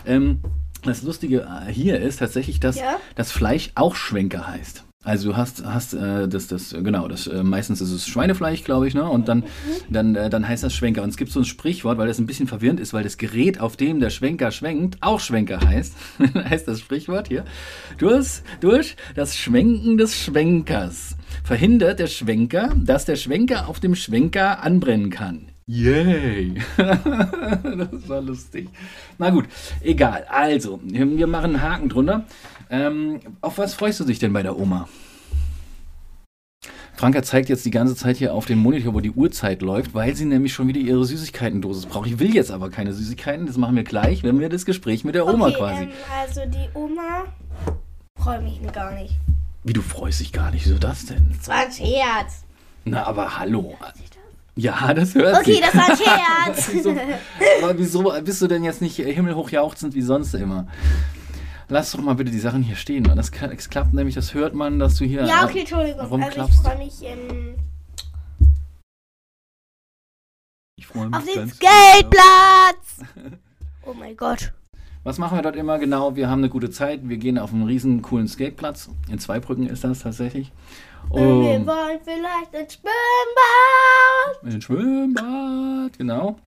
Ähm, 0.06 0.40
das 0.84 1.04
Lustige 1.04 1.42
äh, 1.68 1.72
hier 1.72 2.00
ist 2.00 2.18
tatsächlich, 2.18 2.60
dass 2.60 2.78
Ja? 2.78 2.98
das 3.16 3.32
Fleisch 3.32 3.72
auch 3.76 3.96
Schwenker 3.96 4.48
heißt. 4.48 4.84
Also 5.04 5.32
du 5.32 5.38
hast, 5.38 5.66
hast 5.66 5.96
äh, 5.96 6.28
das, 6.28 6.46
das, 6.46 6.76
genau, 6.78 7.08
das, 7.08 7.26
äh, 7.26 7.42
meistens 7.42 7.82
ist 7.82 7.90
es 7.90 8.08
Schweinefleisch, 8.08 8.64
glaube 8.64 8.88
ich, 8.88 8.94
ne? 8.94 9.04
Und 9.10 9.28
dann, 9.28 9.46
dann, 9.90 10.16
äh, 10.16 10.30
dann 10.30 10.48
heißt 10.48 10.64
das 10.64 10.76
Schwenker. 10.76 11.02
Und 11.02 11.10
es 11.10 11.18
gibt 11.18 11.32
so 11.32 11.40
ein 11.40 11.46
Sprichwort, 11.46 11.98
weil 11.98 12.08
das 12.08 12.20
ein 12.20 12.28
bisschen 12.28 12.48
verwirrend 12.48 12.80
ist, 12.80 12.94
weil 12.94 13.04
das 13.04 13.18
Gerät, 13.18 13.60
auf 13.60 13.76
dem 13.78 14.00
der 14.00 14.12
Schwenker 14.12 14.52
schwenkt, 14.52 14.98
auch 15.02 15.20
Schwenker 15.20 15.60
heißt. 15.60 15.96
heißt 16.36 16.68
das 16.68 16.82
Sprichwort 16.82 17.30
hier. 17.30 17.46
Durch, 17.98 18.44
durch 18.60 18.96
das 19.16 19.36
Schwenken 19.36 19.98
des 19.98 20.16
Schwenkers 20.16 21.18
verhindert 21.44 21.98
der 21.98 22.08
Schwenker, 22.08 22.70
dass 22.76 23.06
der 23.06 23.16
Schwenker 23.16 23.68
auf 23.68 23.80
dem 23.80 23.96
Schwenker 23.96 24.62
anbrennen 24.62 25.10
kann. 25.10 25.48
Yay! 25.72 26.54
das 26.76 28.10
war 28.10 28.20
lustig. 28.20 28.68
Na 29.18 29.30
gut, 29.30 29.46
egal. 29.80 30.26
Also, 30.30 30.82
wir 30.84 31.28
machen 31.28 31.56
einen 31.56 31.62
Haken 31.62 31.88
drunter. 31.88 32.26
Ähm, 32.70 33.22
auf 33.40 33.58
was 33.58 33.74
freust 33.74 34.02
du 34.02 34.04
dich 34.04 34.20
denn 34.20 34.34
bei 34.34 34.44
der 34.44 34.60
Oma? 34.60 34.90
Franka 36.94 37.24
zeigt 37.24 37.48
jetzt 37.48 37.64
die 37.64 37.72
ganze 37.72 37.96
Zeit 37.96 38.18
hier 38.18 38.34
auf 38.34 38.48
den 38.48 38.60
Monitor, 38.60 38.94
wo 38.94 39.00
die 39.00 39.12
Uhrzeit 39.12 39.62
läuft, 39.62 39.94
weil 39.94 40.14
sie 40.14 40.26
nämlich 40.26 40.52
schon 40.52 40.68
wieder 40.68 40.82
ihre 40.82 41.06
Süßigkeiten-Dosis 41.06 41.86
braucht. 41.86 42.08
Ich 42.08 42.20
will 42.20 42.36
jetzt 42.36 42.52
aber 42.52 42.70
keine 42.70 42.92
Süßigkeiten, 42.92 43.46
das 43.46 43.56
machen 43.56 43.78
wir 43.78 43.86
gleich, 43.86 44.24
wenn 44.24 44.42
wir 44.42 44.50
das 44.50 44.66
Gespräch 44.66 45.06
mit 45.06 45.16
der 45.16 45.26
Oma 45.26 45.48
okay, 45.48 45.58
quasi. 45.58 45.84
Ähm, 45.84 45.90
also 46.20 46.42
die 46.48 46.68
Oma 46.74 47.24
freut 48.22 48.44
mich 48.44 48.60
gar 48.74 48.94
nicht. 48.96 49.14
Wie, 49.64 49.72
du 49.72 49.82
freust 49.82 50.20
dich 50.20 50.34
gar 50.34 50.52
nicht, 50.52 50.66
wieso 50.66 50.78
das 50.78 51.06
denn? 51.06 51.34
Das 51.38 51.48
war 51.48 51.56
ein 51.56 51.72
Scherz. 51.72 52.44
Na, 52.84 53.06
aber 53.06 53.40
hallo. 53.40 53.78
Ja, 54.56 54.94
das 54.94 55.16
hört 55.16 55.38
Okay, 55.38 55.56
sie. 55.56 55.62
das 55.62 55.76
war 55.76 55.90
ein 55.90 55.98
Scherz. 55.98 56.70
wieso, 56.74 56.90
aber 57.62 57.78
wieso 57.78 58.22
bist 58.24 58.42
du 58.42 58.48
denn 58.48 58.64
jetzt 58.64 58.82
nicht 58.82 58.98
himmelhoch 58.98 59.50
jauchzend 59.50 59.96
wie 59.96 60.02
sonst 60.02 60.34
immer? 60.34 60.68
Lass 61.70 61.92
doch 61.92 62.02
mal 62.02 62.16
bitte 62.16 62.32
die 62.32 62.40
Sachen 62.40 62.62
hier 62.64 62.76
stehen. 62.76 63.06
Das, 63.06 63.32
es 63.32 63.70
klappt 63.70 63.94
nämlich, 63.94 64.16
das 64.16 64.34
hört 64.34 64.54
man, 64.54 64.78
dass 64.78 64.96
du 64.96 65.06
hier. 65.06 65.24
ja, 65.26 65.46
okay, 65.46 65.60
Entschuldigung. 65.62 66.22
Also 66.22 66.42
ich 66.50 66.56
freue 66.58 66.78
mich 66.78 66.94
ähm, 67.04 67.56
Ich 70.76 70.88
freue 70.88 71.08
mich 71.08 71.16
auf 71.16 71.26
den 71.26 71.50
Skateplatz. 71.50 73.06
Oh 73.86 73.94
mein 73.94 74.18
Gott. 74.18 74.52
Was 75.04 75.18
machen 75.18 75.36
wir 75.38 75.42
dort 75.42 75.56
immer 75.56 75.80
genau? 75.80 76.16
Wir 76.16 76.30
haben 76.30 76.40
eine 76.40 76.50
gute 76.50 76.70
Zeit. 76.70 77.00
Wir 77.04 77.18
gehen 77.18 77.40
auf 77.40 77.52
einen 77.54 77.64
riesen 77.64 78.02
coolen 78.04 78.28
Skateplatz. 78.28 78.90
In 79.10 79.18
Zweibrücken 79.18 79.68
ist 79.68 79.84
das 79.84 80.00
tatsächlich. 80.04 80.52
Und 81.10 81.20
wir 81.22 81.56
Um, 81.60 81.66
wollen 81.66 82.00
vielleicht 82.04 82.54
ins 82.54 82.74
Schwimmbad. 82.76 84.44
in 84.44 84.52
ein 84.54 84.62
Schwimmbad, 84.62 85.98
genau. 85.98 86.38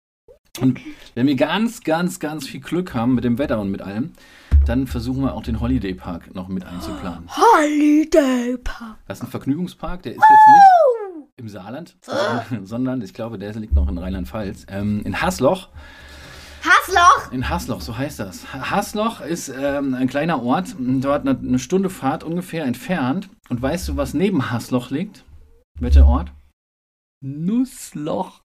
Und 0.60 0.78
wenn 1.16 1.26
wir 1.26 1.34
ganz, 1.34 1.82
ganz, 1.82 2.20
ganz 2.20 2.46
viel 2.46 2.60
Glück 2.60 2.94
haben 2.94 3.16
mit 3.16 3.24
dem 3.24 3.38
Wetter 3.38 3.58
und 3.60 3.72
mit 3.72 3.82
allem, 3.82 4.12
dann 4.66 4.86
versuchen 4.86 5.22
wir 5.22 5.34
auch 5.34 5.42
den 5.42 5.60
Holiday 5.60 5.94
Park 5.94 6.32
noch 6.32 6.46
mit 6.46 6.64
einzuplanen. 6.64 7.28
Holiday 7.36 8.56
Park. 8.62 8.98
Das 9.08 9.18
ist 9.18 9.24
ein 9.24 9.30
Vergnügungspark, 9.30 10.02
der 10.02 10.12
ist 10.12 10.18
jetzt 10.20 10.48
nicht 10.54 11.28
im 11.38 11.48
Saarland, 11.48 11.96
sondern 12.62 13.02
ich 13.02 13.12
glaube, 13.12 13.36
der 13.36 13.52
liegt 13.54 13.74
noch 13.74 13.88
in 13.88 13.98
Rheinland-Pfalz. 13.98 14.66
Ähm, 14.68 15.02
in 15.04 15.20
Hasloch. 15.20 15.70
Hassloch. 16.84 17.32
In 17.32 17.48
Hasloch, 17.48 17.80
so 17.80 17.96
heißt 17.96 18.20
das. 18.20 18.44
Hasloch 18.52 19.20
ist 19.20 19.48
ähm, 19.48 19.94
ein 19.94 20.06
kleiner 20.06 20.42
Ort, 20.42 20.74
dort 20.78 21.26
eine, 21.26 21.38
eine 21.38 21.58
Stunde 21.58 21.88
Fahrt 21.88 22.24
ungefähr 22.24 22.64
entfernt. 22.64 23.30
Und 23.48 23.62
weißt 23.62 23.88
du, 23.88 23.96
was 23.96 24.14
neben 24.14 24.50
Hasloch 24.50 24.90
liegt? 24.90 25.24
Welcher 25.80 26.06
Ort? 26.06 26.32
Nussloch. 27.26 28.42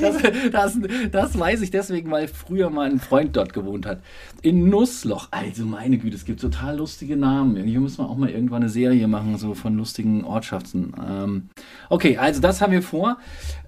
das, 0.00 0.16
das, 0.50 0.78
das 1.12 1.38
weiß 1.38 1.60
ich 1.60 1.70
deswegen, 1.70 2.10
weil 2.10 2.26
früher 2.26 2.70
mal 2.70 2.90
ein 2.90 2.98
Freund 2.98 3.36
dort 3.36 3.52
gewohnt 3.52 3.86
hat. 3.86 4.02
In 4.42 4.68
Nussloch. 4.68 5.28
Also 5.30 5.64
meine 5.64 5.96
Güte, 5.98 6.16
es 6.16 6.24
gibt 6.24 6.40
total 6.40 6.78
lustige 6.78 7.16
Namen. 7.16 7.62
Hier 7.64 7.78
müssen 7.78 7.98
wir 7.98 8.10
auch 8.10 8.16
mal 8.16 8.30
irgendwann 8.30 8.62
eine 8.62 8.68
Serie 8.68 9.06
machen, 9.06 9.38
so 9.38 9.54
von 9.54 9.76
lustigen 9.76 10.24
Ortschaften. 10.24 10.92
Ähm, 11.08 11.50
okay, 11.88 12.16
also 12.16 12.40
das 12.40 12.60
haben 12.60 12.72
wir 12.72 12.82
vor. 12.82 13.18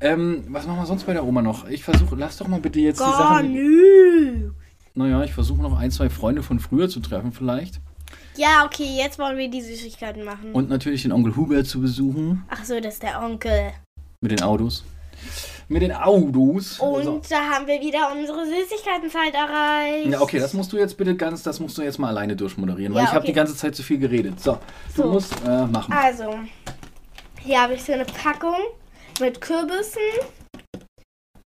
Ähm, 0.00 0.42
was 0.48 0.66
machen 0.66 0.80
wir 0.80 0.86
sonst 0.86 1.04
bei 1.04 1.12
der 1.12 1.24
Oma 1.24 1.40
noch? 1.40 1.68
Ich 1.68 1.84
versuche, 1.84 2.16
lass 2.16 2.38
doch 2.38 2.48
mal 2.48 2.58
bitte 2.58 2.80
jetzt 2.80 2.98
die 2.98 3.04
Gar 3.04 3.16
Sachen. 3.16 3.52
nö. 3.52 4.50
Naja, 4.94 5.22
ich 5.22 5.32
versuche 5.34 5.62
noch 5.62 5.78
ein, 5.78 5.92
zwei 5.92 6.10
Freunde 6.10 6.42
von 6.42 6.58
früher 6.58 6.88
zu 6.88 6.98
treffen 6.98 7.30
vielleicht. 7.30 7.80
Ja, 8.36 8.64
okay, 8.64 8.88
jetzt 8.96 9.18
wollen 9.18 9.36
wir 9.36 9.48
die 9.48 9.60
Süßigkeiten 9.60 10.24
machen. 10.24 10.52
Und 10.52 10.68
natürlich 10.70 11.02
den 11.02 11.12
Onkel 11.12 11.36
Hubert 11.36 11.66
zu 11.66 11.80
besuchen. 11.80 12.44
Ach 12.48 12.64
so, 12.64 12.80
das 12.80 12.94
ist 12.94 13.02
der 13.02 13.20
Onkel. 13.22 13.72
Mit 14.22 14.30
den 14.32 14.42
Autos. 14.42 14.84
Mit 15.68 15.82
den 15.82 15.92
Autos. 15.92 16.78
Und 16.80 17.04
So. 17.04 17.22
da 17.28 17.50
haben 17.50 17.66
wir 17.66 17.80
wieder 17.80 18.10
unsere 18.12 18.44
Süßigkeitenzeit 18.46 19.34
erreicht. 19.34 20.06
Ja, 20.06 20.20
okay, 20.20 20.38
das 20.38 20.54
musst 20.54 20.72
du 20.72 20.78
jetzt 20.78 20.96
bitte 20.96 21.14
ganz, 21.14 21.42
das 21.42 21.60
musst 21.60 21.76
du 21.78 21.82
jetzt 21.82 21.98
mal 21.98 22.08
alleine 22.08 22.34
durchmoderieren, 22.34 22.94
weil 22.94 23.02
Ja, 23.04 23.08
ich 23.10 23.14
habe 23.14 23.26
die 23.26 23.32
ganze 23.32 23.54
Zeit 23.56 23.74
zu 23.76 23.82
viel 23.82 23.98
geredet. 23.98 24.40
So, 24.40 24.58
du 24.96 25.02
So. 25.02 25.08
musst 25.12 25.34
äh, 25.46 25.66
machen. 25.66 25.92
Also, 25.92 26.34
hier 27.40 27.60
habe 27.62 27.74
ich 27.74 27.82
so 27.84 27.92
eine 27.92 28.04
Packung 28.04 28.56
mit 29.20 29.40
Kürbissen, 29.40 30.00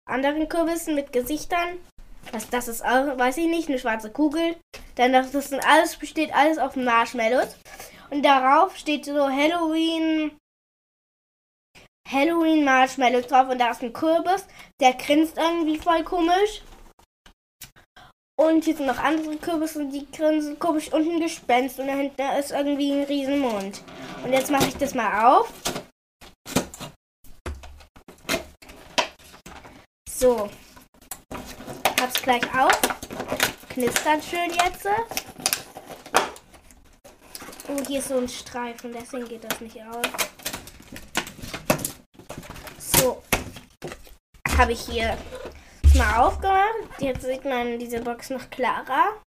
anderen 0.07 0.49
Kürbissen 0.49 0.95
mit 0.95 1.13
Gesichtern. 1.13 1.79
Was 2.31 2.49
das 2.49 2.69
ist, 2.69 2.85
auch, 2.85 3.19
weiß 3.19 3.37
ich 3.39 3.47
nicht, 3.47 3.69
eine 3.69 3.79
schwarze 3.79 4.11
Kugel. 4.11 4.57
Dann 4.95 5.13
das, 5.13 5.33
das 5.33 5.49
sind 5.49 5.67
alles 5.67 5.97
besteht 5.97 6.35
alles 6.35 6.59
auf 6.59 6.77
Marshmallows 6.77 7.57
und 8.11 8.23
darauf 8.23 8.77
steht 8.77 9.05
so 9.05 9.29
Halloween 9.29 10.37
Halloween 12.09 12.65
Marshmallows 12.65 13.27
drauf 13.27 13.49
und 13.49 13.59
da 13.59 13.71
ist 13.71 13.83
ein 13.83 13.93
Kürbis, 13.93 14.47
der 14.81 14.93
grinst 14.95 15.39
irgendwie 15.39 15.79
voll 15.79 16.05
komisch. 16.05 16.63
Und 18.39 18.65
hier 18.65 18.77
sind 18.77 18.87
noch 18.87 18.99
andere 18.99 19.37
Kürbisse, 19.37 19.87
die 19.87 20.11
grinsen 20.11 20.59
komisch 20.59 20.93
und 20.93 21.09
ein 21.09 21.21
Gespenst 21.21 21.79
und 21.79 21.87
dahinter 21.87 22.39
ist 22.39 22.51
irgendwie 22.51 22.93
ein 22.93 23.05
Riesenmund. 23.05 23.83
Und 24.25 24.33
jetzt 24.33 24.51
mache 24.51 24.69
ich 24.69 24.77
das 24.77 24.95
mal 24.95 25.37
auf. 25.37 25.53
So. 30.09 30.51
Hab's 32.03 32.21
gleich 32.21 32.43
auf. 32.59 32.81
Knistert 33.69 34.25
schön 34.25 34.51
jetzt. 34.51 34.89
Oh, 37.69 37.81
hier 37.87 38.01
ist 38.01 38.09
so 38.09 38.17
ein 38.17 38.29
Streifen, 38.29 38.91
deswegen 38.93 39.29
geht 39.29 39.45
das 39.45 39.61
nicht 39.61 39.77
aus. 39.77 40.05
So. 42.77 43.23
Habe 44.59 44.73
ich 44.73 44.81
hier 44.81 45.17
mal 45.95 46.23
aufgemacht. 46.23 46.75
Jetzt 46.99 47.23
sieht 47.23 47.45
man 47.45 47.79
diese 47.79 48.01
Box 48.01 48.31
noch 48.31 48.51
klarer. 48.51 49.21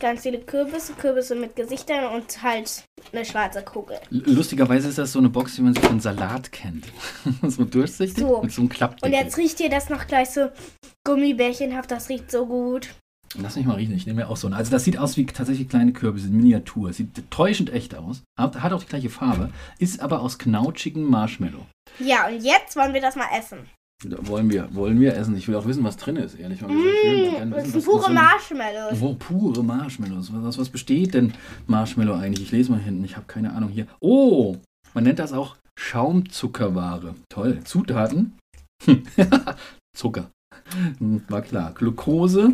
Ganz 0.00 0.22
viele 0.22 0.38
Kürbisse, 0.38 0.94
Kürbisse 0.94 1.34
mit 1.34 1.56
Gesichtern 1.56 2.06
und 2.14 2.42
halt 2.42 2.84
eine 3.12 3.26
schwarze 3.26 3.62
Kugel. 3.62 3.98
Lustigerweise 4.08 4.88
ist 4.88 4.96
das 4.96 5.12
so 5.12 5.18
eine 5.18 5.28
Box, 5.28 5.58
wie 5.58 5.62
man 5.62 5.74
sie 5.74 5.82
von 5.82 6.00
Salat 6.00 6.52
kennt. 6.52 6.86
so 7.42 7.64
durchsichtig 7.64 8.24
So. 8.24 8.40
mit 8.40 8.50
so 8.52 8.62
einem 8.62 8.70
Klappdeckel. 8.70 9.14
Und 9.14 9.22
jetzt 9.22 9.36
riecht 9.36 9.58
hier 9.58 9.68
das 9.68 9.90
noch 9.90 10.06
gleich 10.06 10.30
so 10.30 10.48
gummibärchenhaft. 11.08 11.90
Das 11.90 12.08
riecht 12.08 12.30
so 12.30 12.46
gut. 12.46 12.88
Lass 13.36 13.56
mich 13.56 13.66
mal 13.66 13.74
riechen, 13.74 13.94
ich 13.94 14.06
nehme 14.06 14.22
mir 14.22 14.28
auch 14.28 14.36
so 14.36 14.46
einen. 14.46 14.54
Also 14.54 14.70
das 14.70 14.84
sieht 14.84 14.98
aus 14.98 15.16
wie 15.16 15.26
tatsächlich 15.26 15.68
kleine 15.68 15.92
Kürbisse 15.92 16.28
in 16.28 16.36
Miniatur. 16.36 16.92
Sieht 16.92 17.30
täuschend 17.30 17.70
echt 17.70 17.94
aus. 17.94 18.22
Hat, 18.38 18.62
hat 18.62 18.72
auch 18.72 18.82
die 18.82 18.88
gleiche 18.88 19.10
Farbe. 19.10 19.50
Ist 19.78 20.00
aber 20.00 20.20
aus 20.20 20.38
knautschigem 20.38 21.04
Marshmallow. 21.04 21.66
Ja, 21.98 22.26
und 22.26 22.42
jetzt 22.42 22.76
wollen 22.76 22.94
wir 22.94 23.02
das 23.02 23.16
mal 23.16 23.28
essen. 23.36 23.58
Wollen 24.04 24.48
wir, 24.48 24.72
wollen 24.74 25.00
wir 25.00 25.16
essen. 25.16 25.36
Ich 25.36 25.48
will 25.48 25.56
auch 25.56 25.66
wissen, 25.66 25.82
was 25.82 25.96
drin 25.96 26.16
ist, 26.16 26.38
ehrlich 26.38 26.62
mal 26.62 26.70
Mmh, 26.70 27.50
das 27.50 27.72
sind 27.72 27.84
pure 27.84 28.12
Marshmallows. 28.12 29.02
Oh, 29.02 29.14
pure 29.14 29.64
Marshmallows. 29.64 30.30
Was, 30.32 30.56
was 30.56 30.68
besteht 30.68 31.14
denn 31.14 31.34
Marshmallow 31.66 32.14
eigentlich? 32.14 32.46
Ich 32.46 32.52
lese 32.52 32.70
mal 32.70 32.80
hinten, 32.80 33.04
ich 33.04 33.16
habe 33.16 33.26
keine 33.26 33.52
Ahnung 33.52 33.70
hier. 33.70 33.88
Oh, 33.98 34.56
man 34.94 35.02
nennt 35.02 35.18
das 35.18 35.32
auch 35.32 35.56
Schaumzuckerware. 35.76 37.16
Toll. 37.28 37.60
Zutaten? 37.64 38.38
Zucker. 39.96 40.30
Hm, 40.98 41.22
War 41.28 41.42
klar. 41.42 41.72
Glucose, 41.74 42.52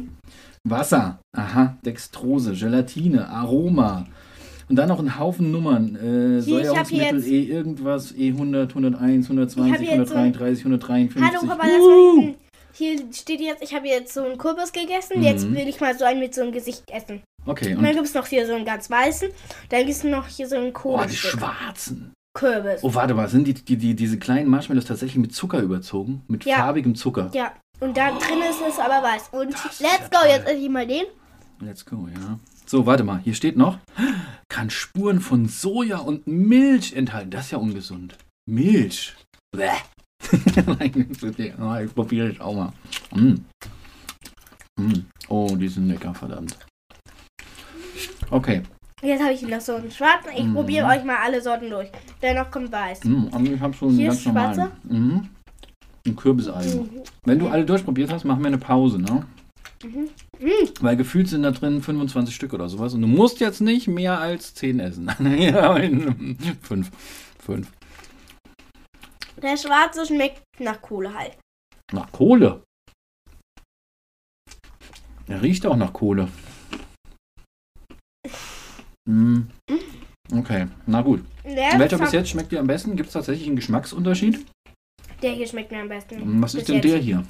Wasser, 0.66 1.18
aha, 1.36 1.76
Dextrose, 1.84 2.52
Gelatine, 2.54 3.28
Aroma. 3.28 4.06
Und 4.68 4.76
dann 4.76 4.88
noch 4.88 4.98
ein 4.98 5.18
Haufen 5.18 5.50
Nummern. 5.50 5.94
Äh, 5.96 6.42
Hier, 6.42 6.64
Säuerungsmittel 6.64 7.18
jetzt- 7.18 7.28
E 7.28 7.42
irgendwas, 7.44 8.14
E100, 8.14 8.74
101, 8.74 9.28
120, 9.28 9.82
Ich 9.82 9.90
hab 9.90 9.98
jetzt 9.98 10.08
so 10.08 10.14
ein- 10.14 10.32
133, 10.32 10.64
153. 10.64 11.22
Hallo, 11.22 11.46
Papa, 11.46 11.66
lass 11.66 11.78
mal 11.78 12.22
hinten. 12.22 12.34
Hier 12.72 12.98
steht 13.12 13.40
jetzt, 13.40 13.62
ich 13.62 13.74
habe 13.74 13.86
jetzt 13.86 14.14
so 14.14 14.24
einen 14.24 14.38
Kürbis 14.38 14.72
gegessen. 14.72 15.22
Jetzt 15.22 15.46
Mhm. 15.48 15.54
will 15.54 15.68
ich 15.68 15.80
mal 15.80 15.96
so 15.96 16.04
einen 16.04 16.18
mit 16.18 16.34
so 16.34 16.42
einem 16.42 16.50
Gesicht 16.52 16.82
essen. 16.90 17.20
Okay, 17.46 17.74
Und 17.74 17.82
dann 17.82 17.90
und 17.90 17.92
gibt 17.96 18.06
es 18.06 18.14
noch 18.14 18.26
hier 18.26 18.46
so 18.46 18.54
einen 18.54 18.64
ganz 18.64 18.90
weißen. 18.90 19.28
Dann 19.68 19.80
gibt 19.80 19.90
es 19.90 20.02
noch 20.02 20.26
hier 20.26 20.48
so 20.48 20.56
einen 20.56 20.72
oh, 20.82 21.00
die 21.08 21.14
schwarzen. 21.14 22.12
Kürbis. 22.36 22.82
Oh, 22.82 22.92
warte 22.94 23.14
mal, 23.14 23.28
sind 23.28 23.46
die, 23.46 23.54
die, 23.54 23.76
die, 23.76 23.94
diese 23.94 24.18
kleinen 24.18 24.48
Marshmallows 24.48 24.86
tatsächlich 24.86 25.18
mit 25.18 25.32
Zucker 25.34 25.60
überzogen? 25.60 26.22
Mit 26.26 26.44
Ja. 26.46 26.56
farbigem 26.56 26.96
Zucker? 26.96 27.30
Ja, 27.32 27.52
und 27.80 27.96
da 27.96 28.10
drin 28.12 28.40
ist 28.48 28.60
es 28.66 28.78
aber 28.78 29.02
weiß. 29.02 29.28
Und 29.32 29.50
let's 29.50 29.80
ja 29.80 29.98
go, 30.10 30.26
jetzt 30.26 30.46
esse 30.46 30.56
ich 30.56 30.68
mal 30.70 30.86
den. 30.86 31.04
Let's 31.60 31.84
go, 31.84 32.08
ja. 32.12 32.38
So, 32.66 32.86
warte 32.86 33.04
mal, 33.04 33.18
hier 33.22 33.34
steht 33.34 33.56
noch, 33.56 33.78
kann 34.48 34.70
Spuren 34.70 35.20
von 35.20 35.46
Soja 35.48 35.98
und 35.98 36.26
Milch 36.26 36.94
enthalten. 36.94 37.30
Das 37.30 37.46
ist 37.46 37.50
ja 37.52 37.58
ungesund. 37.58 38.16
Milch. 38.46 39.14
Bäh. 39.56 39.68
Ah, 41.60 41.80
ich 41.82 41.94
probiere 41.94 42.30
ich 42.30 42.40
auch 42.40 42.54
mal. 42.54 42.72
Mm. 43.12 43.34
Mm. 44.80 45.04
Oh, 45.28 45.54
die 45.56 45.68
sind 45.68 45.88
lecker, 45.88 46.14
verdammt. 46.14 46.56
Okay. 48.30 48.62
Jetzt 49.02 49.22
habe 49.22 49.32
ich 49.34 49.42
noch 49.42 49.60
so 49.60 49.74
einen 49.74 49.90
schwarzen. 49.90 50.30
Ich 50.34 50.44
Mhm. 50.44 50.54
probiere 50.54 50.86
euch 50.86 51.04
mal 51.04 51.18
alle 51.22 51.40
Sorten 51.42 51.68
durch. 51.68 51.90
Dennoch 52.22 52.50
kommt 52.50 52.72
weiß. 52.72 53.04
Mm, 53.04 53.26
ich 53.44 53.60
habe 53.60 53.76
so 53.76 53.86
einen 53.88 53.96
Hier 53.96 54.06
ganz 54.08 54.18
ist 54.20 54.26
normalen. 54.26 54.54
schwarze? 54.54 54.72
Mhm. 54.84 55.28
Ein 56.06 56.16
Kürbisalgen. 56.16 56.82
Mhm. 56.82 57.02
Wenn 57.24 57.38
du 57.38 57.48
alle 57.48 57.64
durchprobiert 57.64 58.12
hast, 58.12 58.24
machen 58.24 58.40
wir 58.40 58.48
eine 58.48 58.58
Pause, 58.58 58.98
ne? 58.98 59.26
Mhm. 59.82 60.10
Weil 60.80 60.96
gefühlt 60.96 61.28
sind 61.28 61.42
da 61.42 61.50
drin 61.50 61.82
25 61.82 62.34
Stück 62.34 62.52
oder 62.52 62.68
sowas. 62.68 62.94
Und 62.94 63.02
du 63.02 63.06
musst 63.06 63.40
jetzt 63.40 63.60
nicht 63.60 63.88
mehr 63.88 64.18
als 64.18 64.54
10 64.54 64.80
essen. 64.80 65.10
ja, 65.38 65.74
fünf. 66.62 66.90
Fünf. 67.38 67.70
Der 69.42 69.56
schwarze 69.56 70.06
schmeckt 70.06 70.42
Nach 70.58 70.80
Kohle 70.80 71.12
halt. 71.14 71.38
Nach 71.92 72.10
Kohle. 72.12 72.62
Er 75.26 75.42
riecht 75.42 75.66
auch 75.66 75.76
nach 75.76 75.92
Kohle. 75.92 76.28
Hm. 79.08 79.48
Okay, 80.32 80.66
na 80.86 81.02
gut. 81.02 81.24
Der, 81.44 81.78
Welcher 81.78 81.98
bis 81.98 82.12
jetzt 82.12 82.30
schmeckt 82.30 82.52
dir 82.52 82.60
am 82.60 82.66
besten? 82.66 82.96
Gibt 82.96 83.08
es 83.08 83.12
tatsächlich 83.12 83.46
einen 83.46 83.56
Geschmacksunterschied? 83.56 84.44
Der 85.24 85.32
hier 85.32 85.46
schmeckt 85.46 85.72
mir 85.72 85.80
am 85.80 85.88
besten. 85.88 86.42
Was 86.42 86.54
ist 86.54 86.68
denn 86.68 86.74
jetzt. 86.76 86.84
der 86.84 86.98
hier? 86.98 87.24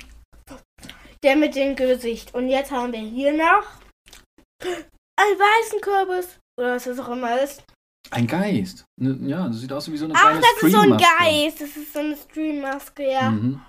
Der 1.23 1.37
mit 1.37 1.55
dem 1.55 1.77
Gesicht. 1.77 2.35
Und 2.35 2.49
jetzt 2.49 2.73
haben 2.73 2.93
wir 2.93 2.99
hier 2.99 3.33
noch 3.33 3.65
einen 5.17 5.39
weißen 5.39 5.81
Kürbis. 5.81 6.41
Oder 6.59 6.75
was 6.75 6.85
das 6.85 6.99
auch 6.99 7.11
immer 7.11 7.41
ist. 7.41 7.63
Ein 8.11 8.27
Geist. 8.27 8.85
Ne, 9.01 9.17
Ja, 9.31 9.47
das 9.47 9.61
sieht 9.61 9.73
aus 9.73 9.89
wie 9.93 9.97
so 9.97 10.07
eine 10.07 10.15
Ach, 10.17 10.23
kleine 10.23 10.41
das 10.41 10.63
ist 10.65 10.73
so 10.73 10.81
ein. 10.81 10.91
Geist. 10.97 11.61
Das 11.61 11.77
ist 11.77 11.93
so 11.93 12.01
eine 12.01 12.17
Streammaske, 12.17 13.13
ja. 13.13 13.31
Mhm. 13.31 13.61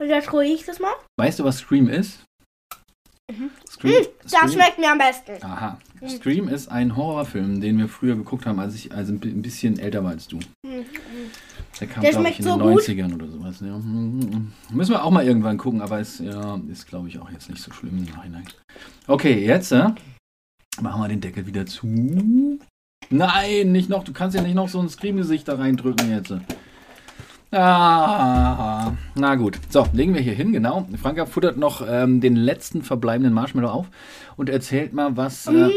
Und 0.00 0.08
jetzt 0.08 0.32
ruhig 0.32 0.52
ich 0.60 0.64
das 0.64 0.78
mal. 0.78 0.94
Weißt 1.18 1.40
du, 1.40 1.44
was 1.44 1.58
Scream 1.58 1.88
ist? 1.88 2.22
Mhm. 3.38 3.50
Scream, 3.70 3.92
Das 4.22 4.32
Scream- 4.32 4.50
schmeckt 4.52 4.78
mir 4.78 4.92
am 4.92 4.98
besten. 4.98 5.32
Aha. 5.44 5.78
Mhm. 6.00 6.08
Scream 6.08 6.48
ist 6.48 6.68
ein 6.68 6.96
Horrorfilm, 6.96 7.60
den 7.60 7.78
wir 7.78 7.88
früher 7.88 8.16
geguckt 8.16 8.46
haben, 8.46 8.58
als 8.58 8.74
ich 8.74 8.92
also 8.92 9.12
ein 9.12 9.20
bi- 9.20 9.30
ein 9.30 9.42
bisschen 9.42 9.78
älter 9.78 10.02
war 10.04 10.10
als 10.10 10.28
du. 10.28 10.36
Mhm. 10.64 10.84
Der 11.80 11.88
kam, 11.88 12.02
Der 12.02 12.10
glaube 12.12 12.28
ich, 12.28 12.38
in 12.38 12.44
so 12.44 12.50
den 12.56 12.60
gut. 12.62 12.82
90ern 12.82 13.14
oder 13.14 13.28
sowas. 13.28 13.60
Ja. 13.60 13.76
Mhm. 13.78 14.52
Müssen 14.70 14.92
wir 14.92 15.04
auch 15.04 15.10
mal 15.10 15.26
irgendwann 15.26 15.58
gucken, 15.58 15.80
aber 15.80 16.00
es 16.00 16.18
ja, 16.18 16.60
ist, 16.70 16.86
glaube 16.86 17.08
ich, 17.08 17.18
auch 17.18 17.30
jetzt 17.30 17.48
nicht 17.48 17.62
so 17.62 17.72
schlimm 17.72 17.98
im 17.98 18.04
Nachhinein. 18.14 18.44
Okay, 19.06 19.44
jetzt 19.46 19.72
äh, 19.72 19.88
machen 20.80 21.00
wir 21.02 21.08
den 21.08 21.20
Deckel 21.20 21.46
wieder 21.46 21.66
zu. 21.66 21.86
Nein, 23.10 23.72
nicht 23.72 23.88
noch. 23.88 24.04
Du 24.04 24.12
kannst 24.12 24.36
ja 24.36 24.42
nicht 24.42 24.54
noch 24.54 24.68
so 24.68 24.80
ein 24.80 24.88
Scream-Gesicht 24.88 25.48
da 25.48 25.56
reindrücken 25.56 26.10
jetzt. 26.10 26.32
Ah, 27.54 28.92
na 29.14 29.34
gut. 29.34 29.58
So, 29.68 29.86
legen 29.92 30.14
wir 30.14 30.22
hier 30.22 30.32
hin, 30.32 30.52
genau. 30.52 30.88
Franka 31.00 31.26
futtert 31.26 31.58
noch 31.58 31.86
ähm, 31.86 32.20
den 32.22 32.34
letzten 32.34 32.82
verbleibenden 32.82 33.34
Marshmallow 33.34 33.68
auf 33.68 33.86
und 34.36 34.48
erzählt 34.48 34.94
mal, 34.94 35.16
was, 35.18 35.46
äh, 35.48 35.68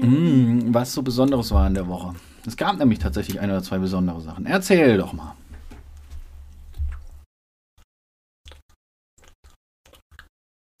Mm. 0.00 0.68
Mm, 0.68 0.74
was 0.74 0.92
so 0.94 1.02
Besonderes 1.02 1.52
war 1.52 1.66
in 1.66 1.74
der 1.74 1.88
Woche. 1.88 2.14
Es 2.46 2.56
gab 2.56 2.78
nämlich 2.78 2.98
tatsächlich 2.98 3.40
ein 3.40 3.50
oder 3.50 3.62
zwei 3.62 3.78
besondere 3.78 4.20
Sachen. 4.20 4.46
Erzähl 4.46 4.96
doch 4.96 5.12
mal. 5.12 5.34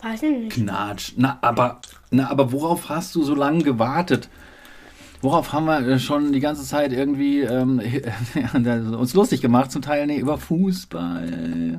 Weiß 0.02 0.22
ich 0.22 0.30
nicht. 0.30 0.52
Knatsch. 0.54 1.12
Na, 1.16 1.38
aber, 1.42 1.80
na, 2.10 2.30
aber 2.30 2.52
worauf 2.52 2.88
hast 2.88 3.14
du 3.14 3.22
so 3.22 3.34
lange 3.34 3.62
gewartet? 3.62 4.30
Worauf 5.22 5.52
haben 5.52 5.66
wir 5.66 5.86
äh, 5.86 5.98
schon 5.98 6.32
die 6.32 6.40
ganze 6.40 6.64
Zeit 6.64 6.92
irgendwie 6.92 7.40
ähm, 7.40 7.80
uns 8.98 9.14
lustig 9.14 9.40
gemacht, 9.40 9.70
zum 9.70 9.82
Teil 9.82 10.06
nee, 10.06 10.18
über 10.18 10.38
Fußball? 10.38 11.78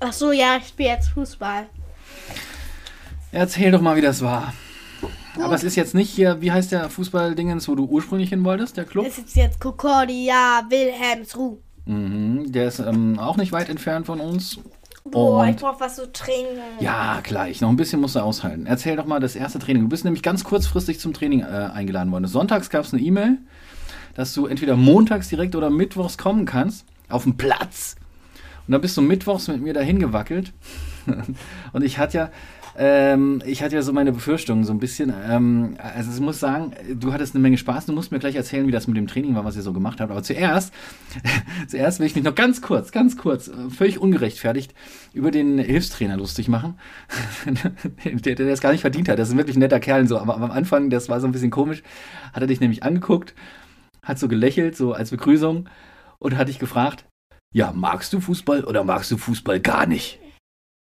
Ach 0.00 0.12
so, 0.12 0.32
ja, 0.32 0.56
ich 0.56 0.68
spiele 0.68 0.90
jetzt 0.90 1.10
Fußball. 1.10 1.66
Erzähl 3.32 3.70
doch 3.70 3.80
mal, 3.80 3.96
wie 3.96 4.00
das 4.00 4.22
war. 4.22 4.52
Aber 5.38 5.54
es 5.54 5.62
ist 5.62 5.76
jetzt 5.76 5.94
nicht 5.94 6.10
hier, 6.10 6.40
wie 6.40 6.50
heißt 6.50 6.72
der 6.72 6.90
Fußballdingens, 6.90 7.68
wo 7.68 7.74
du 7.74 7.84
ursprünglich 7.84 8.30
hin 8.30 8.44
wolltest, 8.44 8.76
der 8.76 8.84
Club? 8.84 9.06
Es 9.06 9.18
ist 9.18 9.36
jetzt 9.36 9.60
Concordia 9.60 10.62
Wilhelmsruh. 10.68 11.58
Mhm, 11.86 12.50
der 12.50 12.68
ist 12.68 12.80
ähm, 12.80 13.18
auch 13.18 13.36
nicht 13.36 13.52
weit 13.52 13.68
entfernt 13.68 14.06
von 14.06 14.20
uns. 14.20 14.58
Boah, 15.04 15.42
Und- 15.42 15.48
ich 15.50 15.56
brauch 15.56 15.80
was 15.80 15.96
zu 15.96 16.10
trinken. 16.12 16.58
Ja, 16.80 17.20
gleich. 17.22 17.60
Noch 17.60 17.68
ein 17.70 17.76
bisschen 17.76 18.00
musst 18.00 18.16
du 18.16 18.20
aushalten. 18.20 18.66
Erzähl 18.66 18.96
doch 18.96 19.06
mal 19.06 19.20
das 19.20 19.34
erste 19.34 19.58
Training. 19.58 19.84
Du 19.84 19.88
bist 19.88 20.04
nämlich 20.04 20.22
ganz 20.22 20.44
kurzfristig 20.44 21.00
zum 21.00 21.12
Training 21.12 21.40
äh, 21.40 21.70
eingeladen 21.72 22.12
worden. 22.12 22.26
Sonntags 22.26 22.70
gab 22.70 22.84
es 22.84 22.92
eine 22.92 23.02
E-Mail, 23.02 23.38
dass 24.14 24.34
du 24.34 24.46
entweder 24.46 24.76
montags 24.76 25.28
direkt 25.28 25.56
oder 25.56 25.70
mittwochs 25.70 26.18
kommen 26.18 26.44
kannst. 26.44 26.84
Auf 27.08 27.24
dem 27.24 27.36
Platz. 27.36 27.96
Und 28.66 28.72
dann 28.72 28.80
bist 28.82 28.96
du 28.96 29.02
mittwochs 29.02 29.48
mit 29.48 29.62
mir 29.62 29.74
dahin 29.74 29.98
gewackelt. 29.98 30.52
Und 31.72 31.82
ich 31.82 31.98
hatte 31.98 32.16
ja. 32.18 32.30
Ähm, 32.82 33.42
ich 33.44 33.62
hatte 33.62 33.74
ja 33.74 33.82
so 33.82 33.92
meine 33.92 34.10
Befürchtungen 34.10 34.64
so 34.64 34.72
ein 34.72 34.78
bisschen. 34.78 35.12
Ähm, 35.28 35.76
also 35.76 36.10
ich 36.10 36.20
muss 36.20 36.40
sagen, 36.40 36.72
du 36.94 37.12
hattest 37.12 37.34
eine 37.34 37.42
Menge 37.42 37.58
Spaß. 37.58 37.84
Du 37.84 37.92
musst 37.92 38.10
mir 38.10 38.18
gleich 38.18 38.36
erzählen, 38.36 38.66
wie 38.66 38.70
das 38.72 38.86
mit 38.86 38.96
dem 38.96 39.06
Training 39.06 39.34
war, 39.34 39.44
was 39.44 39.54
ihr 39.54 39.60
so 39.60 39.74
gemacht 39.74 40.00
habt. 40.00 40.10
Aber 40.10 40.22
zuerst, 40.22 40.72
zuerst 41.68 42.00
will 42.00 42.06
ich 42.06 42.14
mich 42.14 42.24
noch 42.24 42.34
ganz 42.34 42.62
kurz, 42.62 42.90
ganz 42.90 43.18
kurz, 43.18 43.48
äh, 43.48 43.68
völlig 43.68 43.98
ungerechtfertigt 43.98 44.72
über 45.12 45.30
den 45.30 45.58
Hilfstrainer 45.58 46.16
lustig 46.16 46.48
machen, 46.48 46.78
der, 48.04 48.34
der 48.36 48.48
das 48.48 48.62
gar 48.62 48.72
nicht 48.72 48.80
verdient 48.80 49.10
hat. 49.10 49.18
Das 49.18 49.28
ist 49.28 49.34
ein 49.34 49.38
wirklich 49.38 49.58
netter 49.58 49.78
Kerl. 49.78 50.08
So. 50.08 50.18
Aber 50.18 50.36
am 50.36 50.50
Anfang, 50.50 50.88
das 50.88 51.10
war 51.10 51.20
so 51.20 51.26
ein 51.26 51.32
bisschen 51.32 51.50
komisch, 51.50 51.82
hat 52.32 52.40
er 52.40 52.46
dich 52.46 52.60
nämlich 52.60 52.82
angeguckt, 52.82 53.34
hat 54.02 54.18
so 54.18 54.26
gelächelt, 54.26 54.74
so 54.74 54.94
als 54.94 55.10
Begrüßung 55.10 55.68
und 56.18 56.38
hat 56.38 56.48
dich 56.48 56.58
gefragt, 56.58 57.04
ja, 57.52 57.72
magst 57.72 58.14
du 58.14 58.20
Fußball 58.20 58.64
oder 58.64 58.84
magst 58.84 59.10
du 59.10 59.18
Fußball 59.18 59.60
gar 59.60 59.84
nicht? 59.84 60.18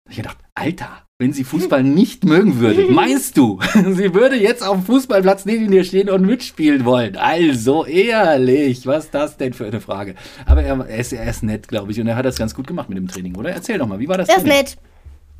Ich 0.09 0.17
gedacht, 0.17 0.37
Alter, 0.55 1.04
wenn 1.17 1.31
sie 1.31 1.45
Fußball 1.45 1.81
nicht 1.81 2.25
mögen 2.25 2.59
würde, 2.59 2.87
meinst 2.89 3.37
du, 3.37 3.59
sie 3.73 4.13
würde 4.13 4.35
jetzt 4.35 4.61
auf 4.65 4.77
dem 4.77 4.85
Fußballplatz 4.85 5.45
neben 5.45 5.71
dir 5.71 5.83
stehen 5.85 6.09
und 6.09 6.25
mitspielen 6.25 6.83
wollen? 6.83 7.15
Also 7.15 7.85
ehrlich, 7.85 8.85
was 8.85 9.05
ist 9.05 9.13
das 9.13 9.37
denn 9.37 9.53
für 9.53 9.65
eine 9.65 9.79
Frage? 9.79 10.15
Aber 10.45 10.61
er, 10.61 10.77
er, 10.85 10.97
ist, 10.97 11.13
er 11.13 11.29
ist 11.29 11.43
nett, 11.43 11.67
glaube 11.69 11.91
ich, 11.91 12.01
und 12.01 12.07
er 12.07 12.17
hat 12.17 12.25
das 12.25 12.37
ganz 12.37 12.53
gut 12.53 12.67
gemacht 12.67 12.89
mit 12.89 12.97
dem 12.97 13.07
Training, 13.07 13.35
oder? 13.35 13.51
Erzähl 13.51 13.77
doch 13.77 13.87
mal, 13.87 13.99
wie 13.99 14.09
war 14.09 14.17
das 14.17 14.27
Das 14.27 14.39
ist 14.39 14.47
nett. 14.47 14.77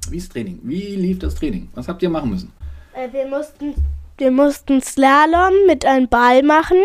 Wie 0.09 0.17
ist 0.17 0.31
Training? 0.31 0.59
Wie 0.63 0.95
lief 0.95 1.19
das 1.19 1.35
Training? 1.35 1.67
Was 1.75 1.88
habt 1.88 2.01
ihr 2.01 2.09
machen 2.09 2.29
müssen? 2.29 2.53
Äh, 2.93 3.11
wir 3.11 3.27
mussten, 3.27 3.73
wir 4.17 4.31
mussten 4.31 4.81
Slalom 4.81 5.53
mit 5.67 5.83
einem 5.85 6.07
Ball 6.07 6.41
machen. 6.43 6.77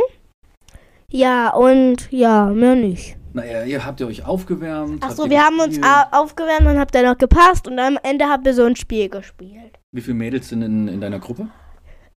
Ja, 1.08 1.50
und 1.50 2.08
ja, 2.10 2.46
mehr 2.46 2.74
nicht. 2.74 3.19
Naja, 3.32 3.64
ihr 3.64 3.84
habt 3.84 4.00
ihr 4.00 4.06
euch 4.06 4.24
aufgewärmt? 4.24 5.02
habt 5.02 5.12
Achso, 5.12 5.24
ihr 5.24 5.30
wir 5.30 5.44
haben 5.44 5.60
uns 5.60 5.78
aufgewärmt 6.10 6.66
und 6.66 6.78
habt 6.78 6.94
dann 6.94 7.04
noch 7.04 7.18
gepasst 7.18 7.68
und 7.68 7.78
am 7.78 7.98
Ende 8.02 8.26
haben 8.26 8.44
wir 8.44 8.54
so 8.54 8.64
ein 8.64 8.76
Spiel 8.76 9.08
gespielt. 9.08 9.78
Wie 9.92 10.00
viele 10.00 10.14
Mädels 10.14 10.48
sind 10.48 10.62
in, 10.62 10.88
in 10.88 11.00
deiner 11.00 11.18
Gruppe? 11.18 11.48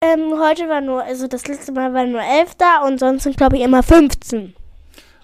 Ähm, 0.00 0.38
heute 0.38 0.68
war 0.68 0.80
nur, 0.80 1.02
also 1.02 1.28
das 1.28 1.46
letzte 1.46 1.72
Mal 1.72 1.94
waren 1.94 2.12
nur 2.12 2.22
elf 2.22 2.54
da 2.56 2.84
und 2.86 2.98
sonst 2.98 3.22
sind 3.22 3.36
glaube 3.36 3.56
ich 3.56 3.62
immer 3.62 3.82
15. 3.82 4.54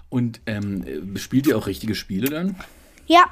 Und 0.09 0.41
ähm, 0.45 1.13
äh, 1.15 1.19
spielt 1.19 1.47
ihr 1.47 1.57
auch 1.57 1.67
richtige 1.67 1.95
Spiele 1.95 2.29
dann? 2.29 2.55
Ja, 3.05 3.23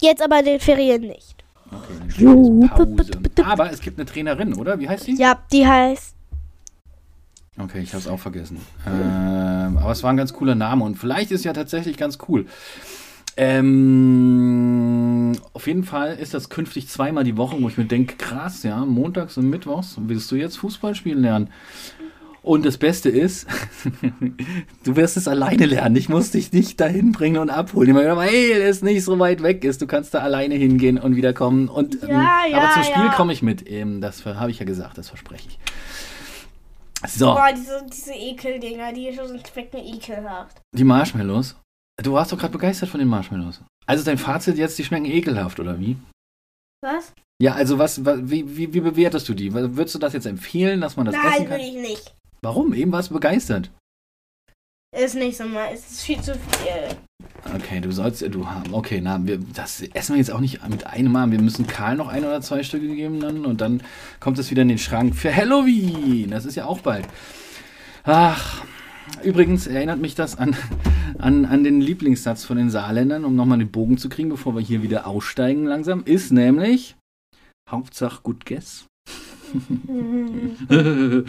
jetzt 0.00 0.22
aber 0.22 0.42
den 0.42 0.60
Ferien 0.60 1.02
nicht. 1.02 1.44
Okay, 1.70 2.24
dann 2.24 2.70
Pause. 2.70 3.44
Aber 3.44 3.70
es 3.70 3.80
gibt 3.80 3.98
eine 3.98 4.06
Trainerin, 4.06 4.54
oder? 4.54 4.78
Wie 4.78 4.88
heißt 4.88 5.06
die? 5.06 5.16
Ja, 5.16 5.38
die 5.52 5.66
heißt. 5.66 6.14
Okay, 7.58 7.80
ich 7.80 7.92
habe 7.92 8.00
es 8.00 8.08
auch 8.08 8.18
vergessen. 8.18 8.58
Ähm, 8.86 9.78
aber 9.78 9.92
es 9.92 10.02
war 10.02 10.10
ein 10.12 10.16
ganz 10.16 10.32
cooler 10.32 10.56
Name 10.56 10.84
und 10.84 10.96
vielleicht 10.96 11.30
ist 11.30 11.44
ja 11.44 11.52
tatsächlich 11.52 11.96
ganz 11.96 12.18
cool. 12.28 12.46
Ähm, 13.36 15.32
auf 15.52 15.66
jeden 15.66 15.84
Fall 15.84 16.16
ist 16.16 16.34
das 16.34 16.48
künftig 16.50 16.88
zweimal 16.88 17.24
die 17.24 17.36
Woche, 17.36 17.60
wo 17.60 17.68
ich 17.68 17.76
mir 17.76 17.84
denke, 17.84 18.16
krass, 18.16 18.62
ja, 18.62 18.84
montags 18.84 19.36
und 19.36 19.50
mittwochs 19.50 19.96
willst 19.98 20.30
du 20.30 20.36
jetzt 20.36 20.56
Fußball 20.58 20.94
spielen 20.94 21.20
lernen. 21.20 21.50
Und 22.42 22.66
das 22.66 22.76
Beste 22.76 23.08
ist, 23.08 23.46
du 24.84 24.96
wirst 24.96 25.16
es 25.16 25.26
alleine 25.26 25.64
lernen. 25.64 25.96
Ich 25.96 26.10
muss 26.10 26.30
dich 26.30 26.52
nicht 26.52 26.78
dahin 26.78 27.12
bringen 27.12 27.38
und 27.38 27.48
abholen. 27.48 27.88
Ich 27.88 27.94
meine, 27.94 28.16
weil 28.18 28.60
es 28.60 28.82
nicht 28.82 29.02
so 29.02 29.18
weit 29.18 29.42
weg 29.42 29.64
ist. 29.64 29.80
Du 29.80 29.86
kannst 29.86 30.12
da 30.12 30.18
alleine 30.18 30.54
hingehen 30.54 30.98
und 30.98 31.16
wiederkommen. 31.16 31.68
Und, 31.68 32.02
ähm, 32.02 32.10
Ja, 32.10 32.40
ja, 32.50 32.58
aber 32.58 32.74
zum 32.74 32.82
Spiel 32.82 33.04
ja. 33.06 33.14
komme 33.14 33.32
ich 33.32 33.40
mit. 33.42 33.68
Ähm, 33.70 34.02
das 34.02 34.26
habe 34.26 34.50
ich 34.50 34.58
ja 34.58 34.66
gesagt, 34.66 34.98
das 34.98 35.08
verspreche 35.08 35.48
ich. 35.48 35.58
So. 37.06 37.26
Boah, 37.34 37.50
diese, 37.54 37.84
diese 37.92 38.14
Ekeldinger, 38.14 38.92
die 38.92 39.12
schon 39.14 39.38
schmecken 39.44 39.78
ekelhaft. 39.78 40.60
Die 40.74 40.84
Marshmallows. 40.84 41.56
Du 42.02 42.12
warst 42.14 42.32
doch 42.32 42.38
gerade 42.38 42.52
begeistert 42.52 42.88
von 42.88 42.98
den 42.98 43.08
Marshmallows. 43.08 43.60
Also 43.86 44.04
dein 44.04 44.18
Fazit 44.18 44.56
jetzt, 44.56 44.78
die 44.78 44.84
schmecken 44.84 45.04
ekelhaft, 45.06 45.60
oder 45.60 45.78
wie? 45.78 45.96
Was? 46.82 47.12
Ja, 47.40 47.54
also 47.54 47.78
was, 47.78 48.04
wa- 48.04 48.18
wie, 48.20 48.56
wie, 48.56 48.72
wie 48.72 48.80
bewertest 48.80 49.28
du 49.28 49.34
die? 49.34 49.52
Würdest 49.52 49.94
du 49.94 49.98
das 49.98 50.12
jetzt 50.12 50.26
empfehlen, 50.26 50.80
dass 50.80 50.96
man 50.96 51.06
das 51.06 51.14
essen 51.14 51.26
Nein, 51.26 51.48
kann? 51.48 51.58
will 51.58 51.66
ich 51.66 51.74
nicht. 51.74 52.14
Warum? 52.42 52.72
Eben 52.74 52.92
warst 52.92 53.10
du 53.10 53.14
begeistert. 53.14 53.70
Ist 55.02 55.16
nicht 55.16 55.36
so 55.36 55.44
mal, 55.44 55.70
es 55.72 55.90
ist 55.90 56.02
viel 56.02 56.20
zu 56.20 56.34
viel. 56.34 56.96
Okay, 57.54 57.80
du 57.80 57.90
sollst, 57.90 58.22
du 58.22 58.46
haben, 58.46 58.72
okay, 58.72 59.00
na, 59.02 59.18
wir, 59.26 59.38
das 59.38 59.82
essen 59.82 60.14
wir 60.14 60.18
jetzt 60.18 60.30
auch 60.30 60.40
nicht 60.40 60.66
mit 60.68 60.86
einem 60.86 61.12
Mal. 61.12 61.30
Wir 61.30 61.40
müssen 61.40 61.66
Karl 61.66 61.96
noch 61.96 62.08
ein 62.08 62.24
oder 62.24 62.40
zwei 62.40 62.62
Stücke 62.62 62.86
geben 62.94 63.20
dann 63.20 63.44
und 63.44 63.60
dann 63.60 63.82
kommt 64.20 64.38
es 64.38 64.50
wieder 64.50 64.62
in 64.62 64.68
den 64.68 64.78
Schrank 64.78 65.14
für 65.16 65.34
Halloween. 65.34 66.30
Das 66.30 66.46
ist 66.46 66.54
ja 66.54 66.66
auch 66.66 66.80
bald. 66.80 67.06
Ach, 68.04 68.64
übrigens 69.22 69.66
erinnert 69.66 69.98
mich 69.98 70.14
das 70.14 70.38
an, 70.38 70.56
an, 71.18 71.44
an 71.44 71.64
den 71.64 71.80
Lieblingssatz 71.80 72.44
von 72.44 72.56
den 72.56 72.70
Saarländern, 72.70 73.24
um 73.24 73.34
nochmal 73.34 73.58
den 73.58 73.70
Bogen 73.70 73.98
zu 73.98 74.08
kriegen, 74.08 74.28
bevor 74.28 74.54
wir 74.54 74.62
hier 74.62 74.82
wieder 74.82 75.06
aussteigen 75.06 75.64
langsam, 75.64 76.04
ist 76.04 76.30
nämlich 76.32 76.96
Hauptsache 77.68 78.22
gut 78.22 78.46
guess. 78.46 78.86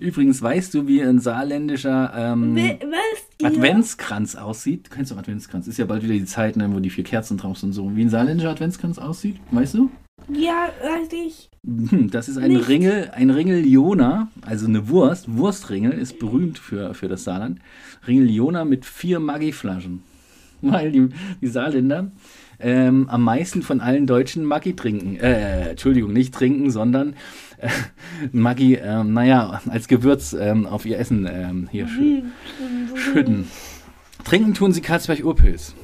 Übrigens, 0.00 0.42
weißt 0.42 0.74
du, 0.74 0.86
wie 0.86 1.02
ein 1.02 1.18
saarländischer 1.18 2.12
ähm, 2.16 2.56
Was? 2.56 3.52
Adventskranz 3.52 4.36
aussieht? 4.36 4.86
Du 4.86 4.90
kennst 4.94 5.12
doch 5.12 5.18
Adventskranz. 5.18 5.66
Ist 5.66 5.78
ja 5.78 5.86
bald 5.86 6.02
wieder 6.02 6.14
die 6.14 6.24
Zeit, 6.24 6.56
ne, 6.56 6.72
wo 6.72 6.80
die 6.80 6.90
vier 6.90 7.04
Kerzen 7.04 7.36
drauf 7.36 7.58
sind. 7.58 7.72
So 7.72 7.94
wie 7.96 8.02
ein 8.02 8.10
saarländischer 8.10 8.50
Adventskranz 8.50 8.98
aussieht. 8.98 9.36
Weißt 9.50 9.74
du? 9.74 9.90
Ja, 10.32 10.70
weiß 10.82 11.08
ich. 11.26 11.50
Hm, 11.66 12.10
Das 12.10 12.28
ist 12.28 12.38
ein 12.38 12.52
Nicht. 12.52 12.68
Ringel, 12.68 13.10
ein 13.14 13.30
Ringel 13.30 13.66
Jona, 13.66 14.28
also 14.42 14.66
eine 14.66 14.88
Wurst. 14.88 15.34
Wurstringel 15.34 15.92
ist 15.92 16.18
berühmt 16.18 16.58
für, 16.58 16.94
für 16.94 17.08
das 17.08 17.24
Saarland. 17.24 17.58
Ringel 18.06 18.30
Jona 18.30 18.64
mit 18.64 18.84
vier 18.84 19.20
Maggi-Flaschen. 19.20 20.02
weil 20.64 20.92
die, 20.92 21.08
die 21.40 21.46
Saarländer 21.46 22.10
ähm, 22.58 23.08
am 23.08 23.22
meisten 23.22 23.62
von 23.62 23.80
allen 23.80 24.06
Deutschen 24.06 24.44
Maggi 24.44 24.74
trinken. 24.74 25.16
Äh, 25.16 25.70
Entschuldigung, 25.70 26.12
nicht 26.12 26.34
trinken, 26.34 26.70
sondern 26.70 27.14
Maggi, 28.32 28.74
ähm, 28.74 29.12
naja, 29.12 29.60
als 29.68 29.88
Gewürz 29.88 30.32
ähm, 30.32 30.66
auf 30.66 30.86
ihr 30.86 30.98
Essen 30.98 31.28
ähm, 31.30 31.68
hier 31.70 31.88
schü 31.88 32.22
schütten. 32.94 33.48
Trinken 34.24 34.54
tun 34.54 34.72
sie 34.72 34.80
Karlsberg-Urpilz. 34.80 35.74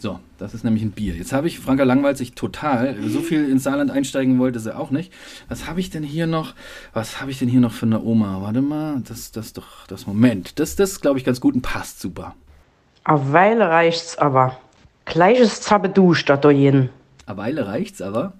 So, 0.00 0.20
das 0.38 0.54
ist 0.54 0.64
nämlich 0.64 0.82
ein 0.82 0.90
Bier. 0.90 1.14
Jetzt 1.14 1.32
habe 1.32 1.46
ich, 1.46 1.60
Franka 1.60 1.84
langweilt 1.84 2.18
sich 2.18 2.34
total. 2.34 2.96
So 3.06 3.20
viel 3.20 3.48
ins 3.48 3.62
Saarland 3.62 3.90
einsteigen 3.90 4.38
wollte 4.38 4.58
sie 4.60 4.76
auch 4.76 4.90
nicht. 4.90 5.12
Was 5.48 5.66
habe 5.66 5.80
ich 5.80 5.90
denn 5.90 6.02
hier 6.02 6.26
noch? 6.26 6.54
Was 6.92 7.20
habe 7.20 7.30
ich 7.30 7.38
denn 7.38 7.48
hier 7.48 7.60
noch 7.60 7.72
für 7.72 7.86
eine 7.86 8.02
Oma? 8.02 8.42
Warte 8.42 8.60
mal, 8.60 9.02
das, 9.06 9.32
das 9.32 9.52
doch, 9.52 9.86
das 9.86 10.06
Moment. 10.06 10.58
Das, 10.58 10.76
das 10.76 11.00
glaube 11.00 11.18
ich, 11.18 11.24
ganz 11.24 11.40
gut 11.40 11.54
und 11.54 11.62
passt 11.62 12.00
super. 12.00 12.34
A 13.04 13.32
Weile 13.32 13.68
reicht's 13.68 14.18
aber. 14.18 14.58
Gleiches 15.04 15.60
Zappeduscht 15.60 16.28
da 16.28 16.50
jeden. 16.50 16.90
A 17.26 17.36
Weile 17.36 17.66
reicht's 17.66 18.02
aber. 18.02 18.34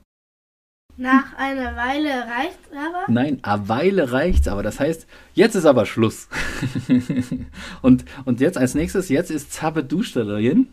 Nach 0.96 1.36
einer 1.36 1.74
Weile 1.76 2.08
reicht's 2.08 2.68
aber. 2.72 3.04
Nein, 3.08 3.40
a 3.42 3.68
Weile 3.68 4.12
reicht's 4.12 4.46
aber. 4.46 4.62
Das 4.62 4.78
heißt, 4.78 5.06
jetzt 5.34 5.56
ist 5.56 5.66
aber 5.66 5.86
Schluss. 5.86 6.28
und, 7.82 8.04
und 8.24 8.40
jetzt 8.40 8.56
als 8.56 8.74
nächstes, 8.74 9.08
jetzt 9.08 9.30
ist 9.30 9.52
Zappeduscht 9.52 10.14
da 10.14 10.22
drin. 10.22 10.68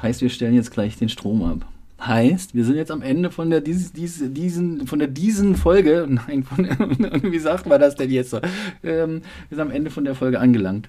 Heißt, 0.00 0.20
wir 0.20 0.30
stellen 0.30 0.54
jetzt 0.54 0.70
gleich 0.70 0.96
den 0.96 1.08
Strom 1.08 1.42
ab. 1.42 1.66
Heißt, 2.00 2.54
wir 2.54 2.64
sind 2.64 2.76
jetzt 2.76 2.90
am 2.90 3.02
Ende 3.02 3.30
von 3.30 3.50
der 3.50 3.60
dies, 3.60 3.92
dies, 3.92 4.22
diesen 4.32 4.86
von 4.86 4.98
der 4.98 5.08
diesen 5.08 5.56
Folge. 5.56 6.06
Nein, 6.28 6.44
von, 6.44 6.64
wie 7.32 7.38
sagt 7.38 7.66
man 7.66 7.80
das 7.80 7.96
denn 7.96 8.10
jetzt 8.10 8.30
so? 8.30 8.40
Ähm, 8.82 9.22
wir 9.48 9.56
sind 9.56 9.60
am 9.60 9.70
Ende 9.70 9.90
von 9.90 10.04
der 10.04 10.14
Folge 10.14 10.38
angelangt. 10.38 10.88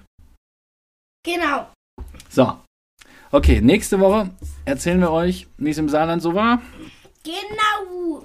Genau. 1.24 1.68
So. 2.28 2.56
Okay, 3.32 3.60
nächste 3.60 3.98
Woche 3.98 4.30
erzählen 4.64 5.00
wir 5.00 5.10
euch, 5.10 5.48
wie 5.58 5.70
es 5.70 5.78
im 5.78 5.88
Saarland 5.88 6.22
so 6.22 6.34
war. 6.34 6.62
Genau. 7.26 8.24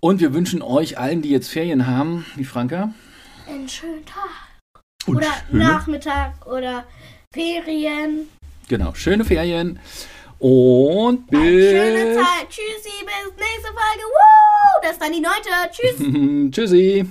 Und 0.00 0.20
wir 0.20 0.34
wünschen 0.34 0.60
euch 0.62 0.98
allen, 0.98 1.22
die 1.22 1.30
jetzt 1.30 1.48
Ferien 1.50 1.86
haben, 1.86 2.26
wie 2.36 2.44
Franka. 2.44 2.92
Einen 3.48 3.68
schönen 3.68 4.04
Tag. 4.04 4.28
Und 5.06 5.16
oder 5.16 5.26
schöne- 5.50 5.64
Nachmittag 5.64 6.46
oder 6.46 6.84
Ferien. 7.32 8.28
Genau, 8.68 8.92
schöne 8.94 9.24
Ferien. 9.24 9.80
Und 10.38 11.30
Eine 11.32 11.40
schöne 11.42 12.04
bis. 12.06 12.16
Zeit. 12.16 12.48
Tschüssi, 12.48 13.04
bis 13.04 13.36
nächste 13.36 13.68
Folge. 13.68 14.04
Woo! 14.04 14.82
Das 14.82 14.92
ist 14.92 15.02
dann 15.02 15.12
die 15.12 15.20
neunte. 15.20 15.50
Tschüss. 15.70 16.50
Tschüssi. 16.54 17.06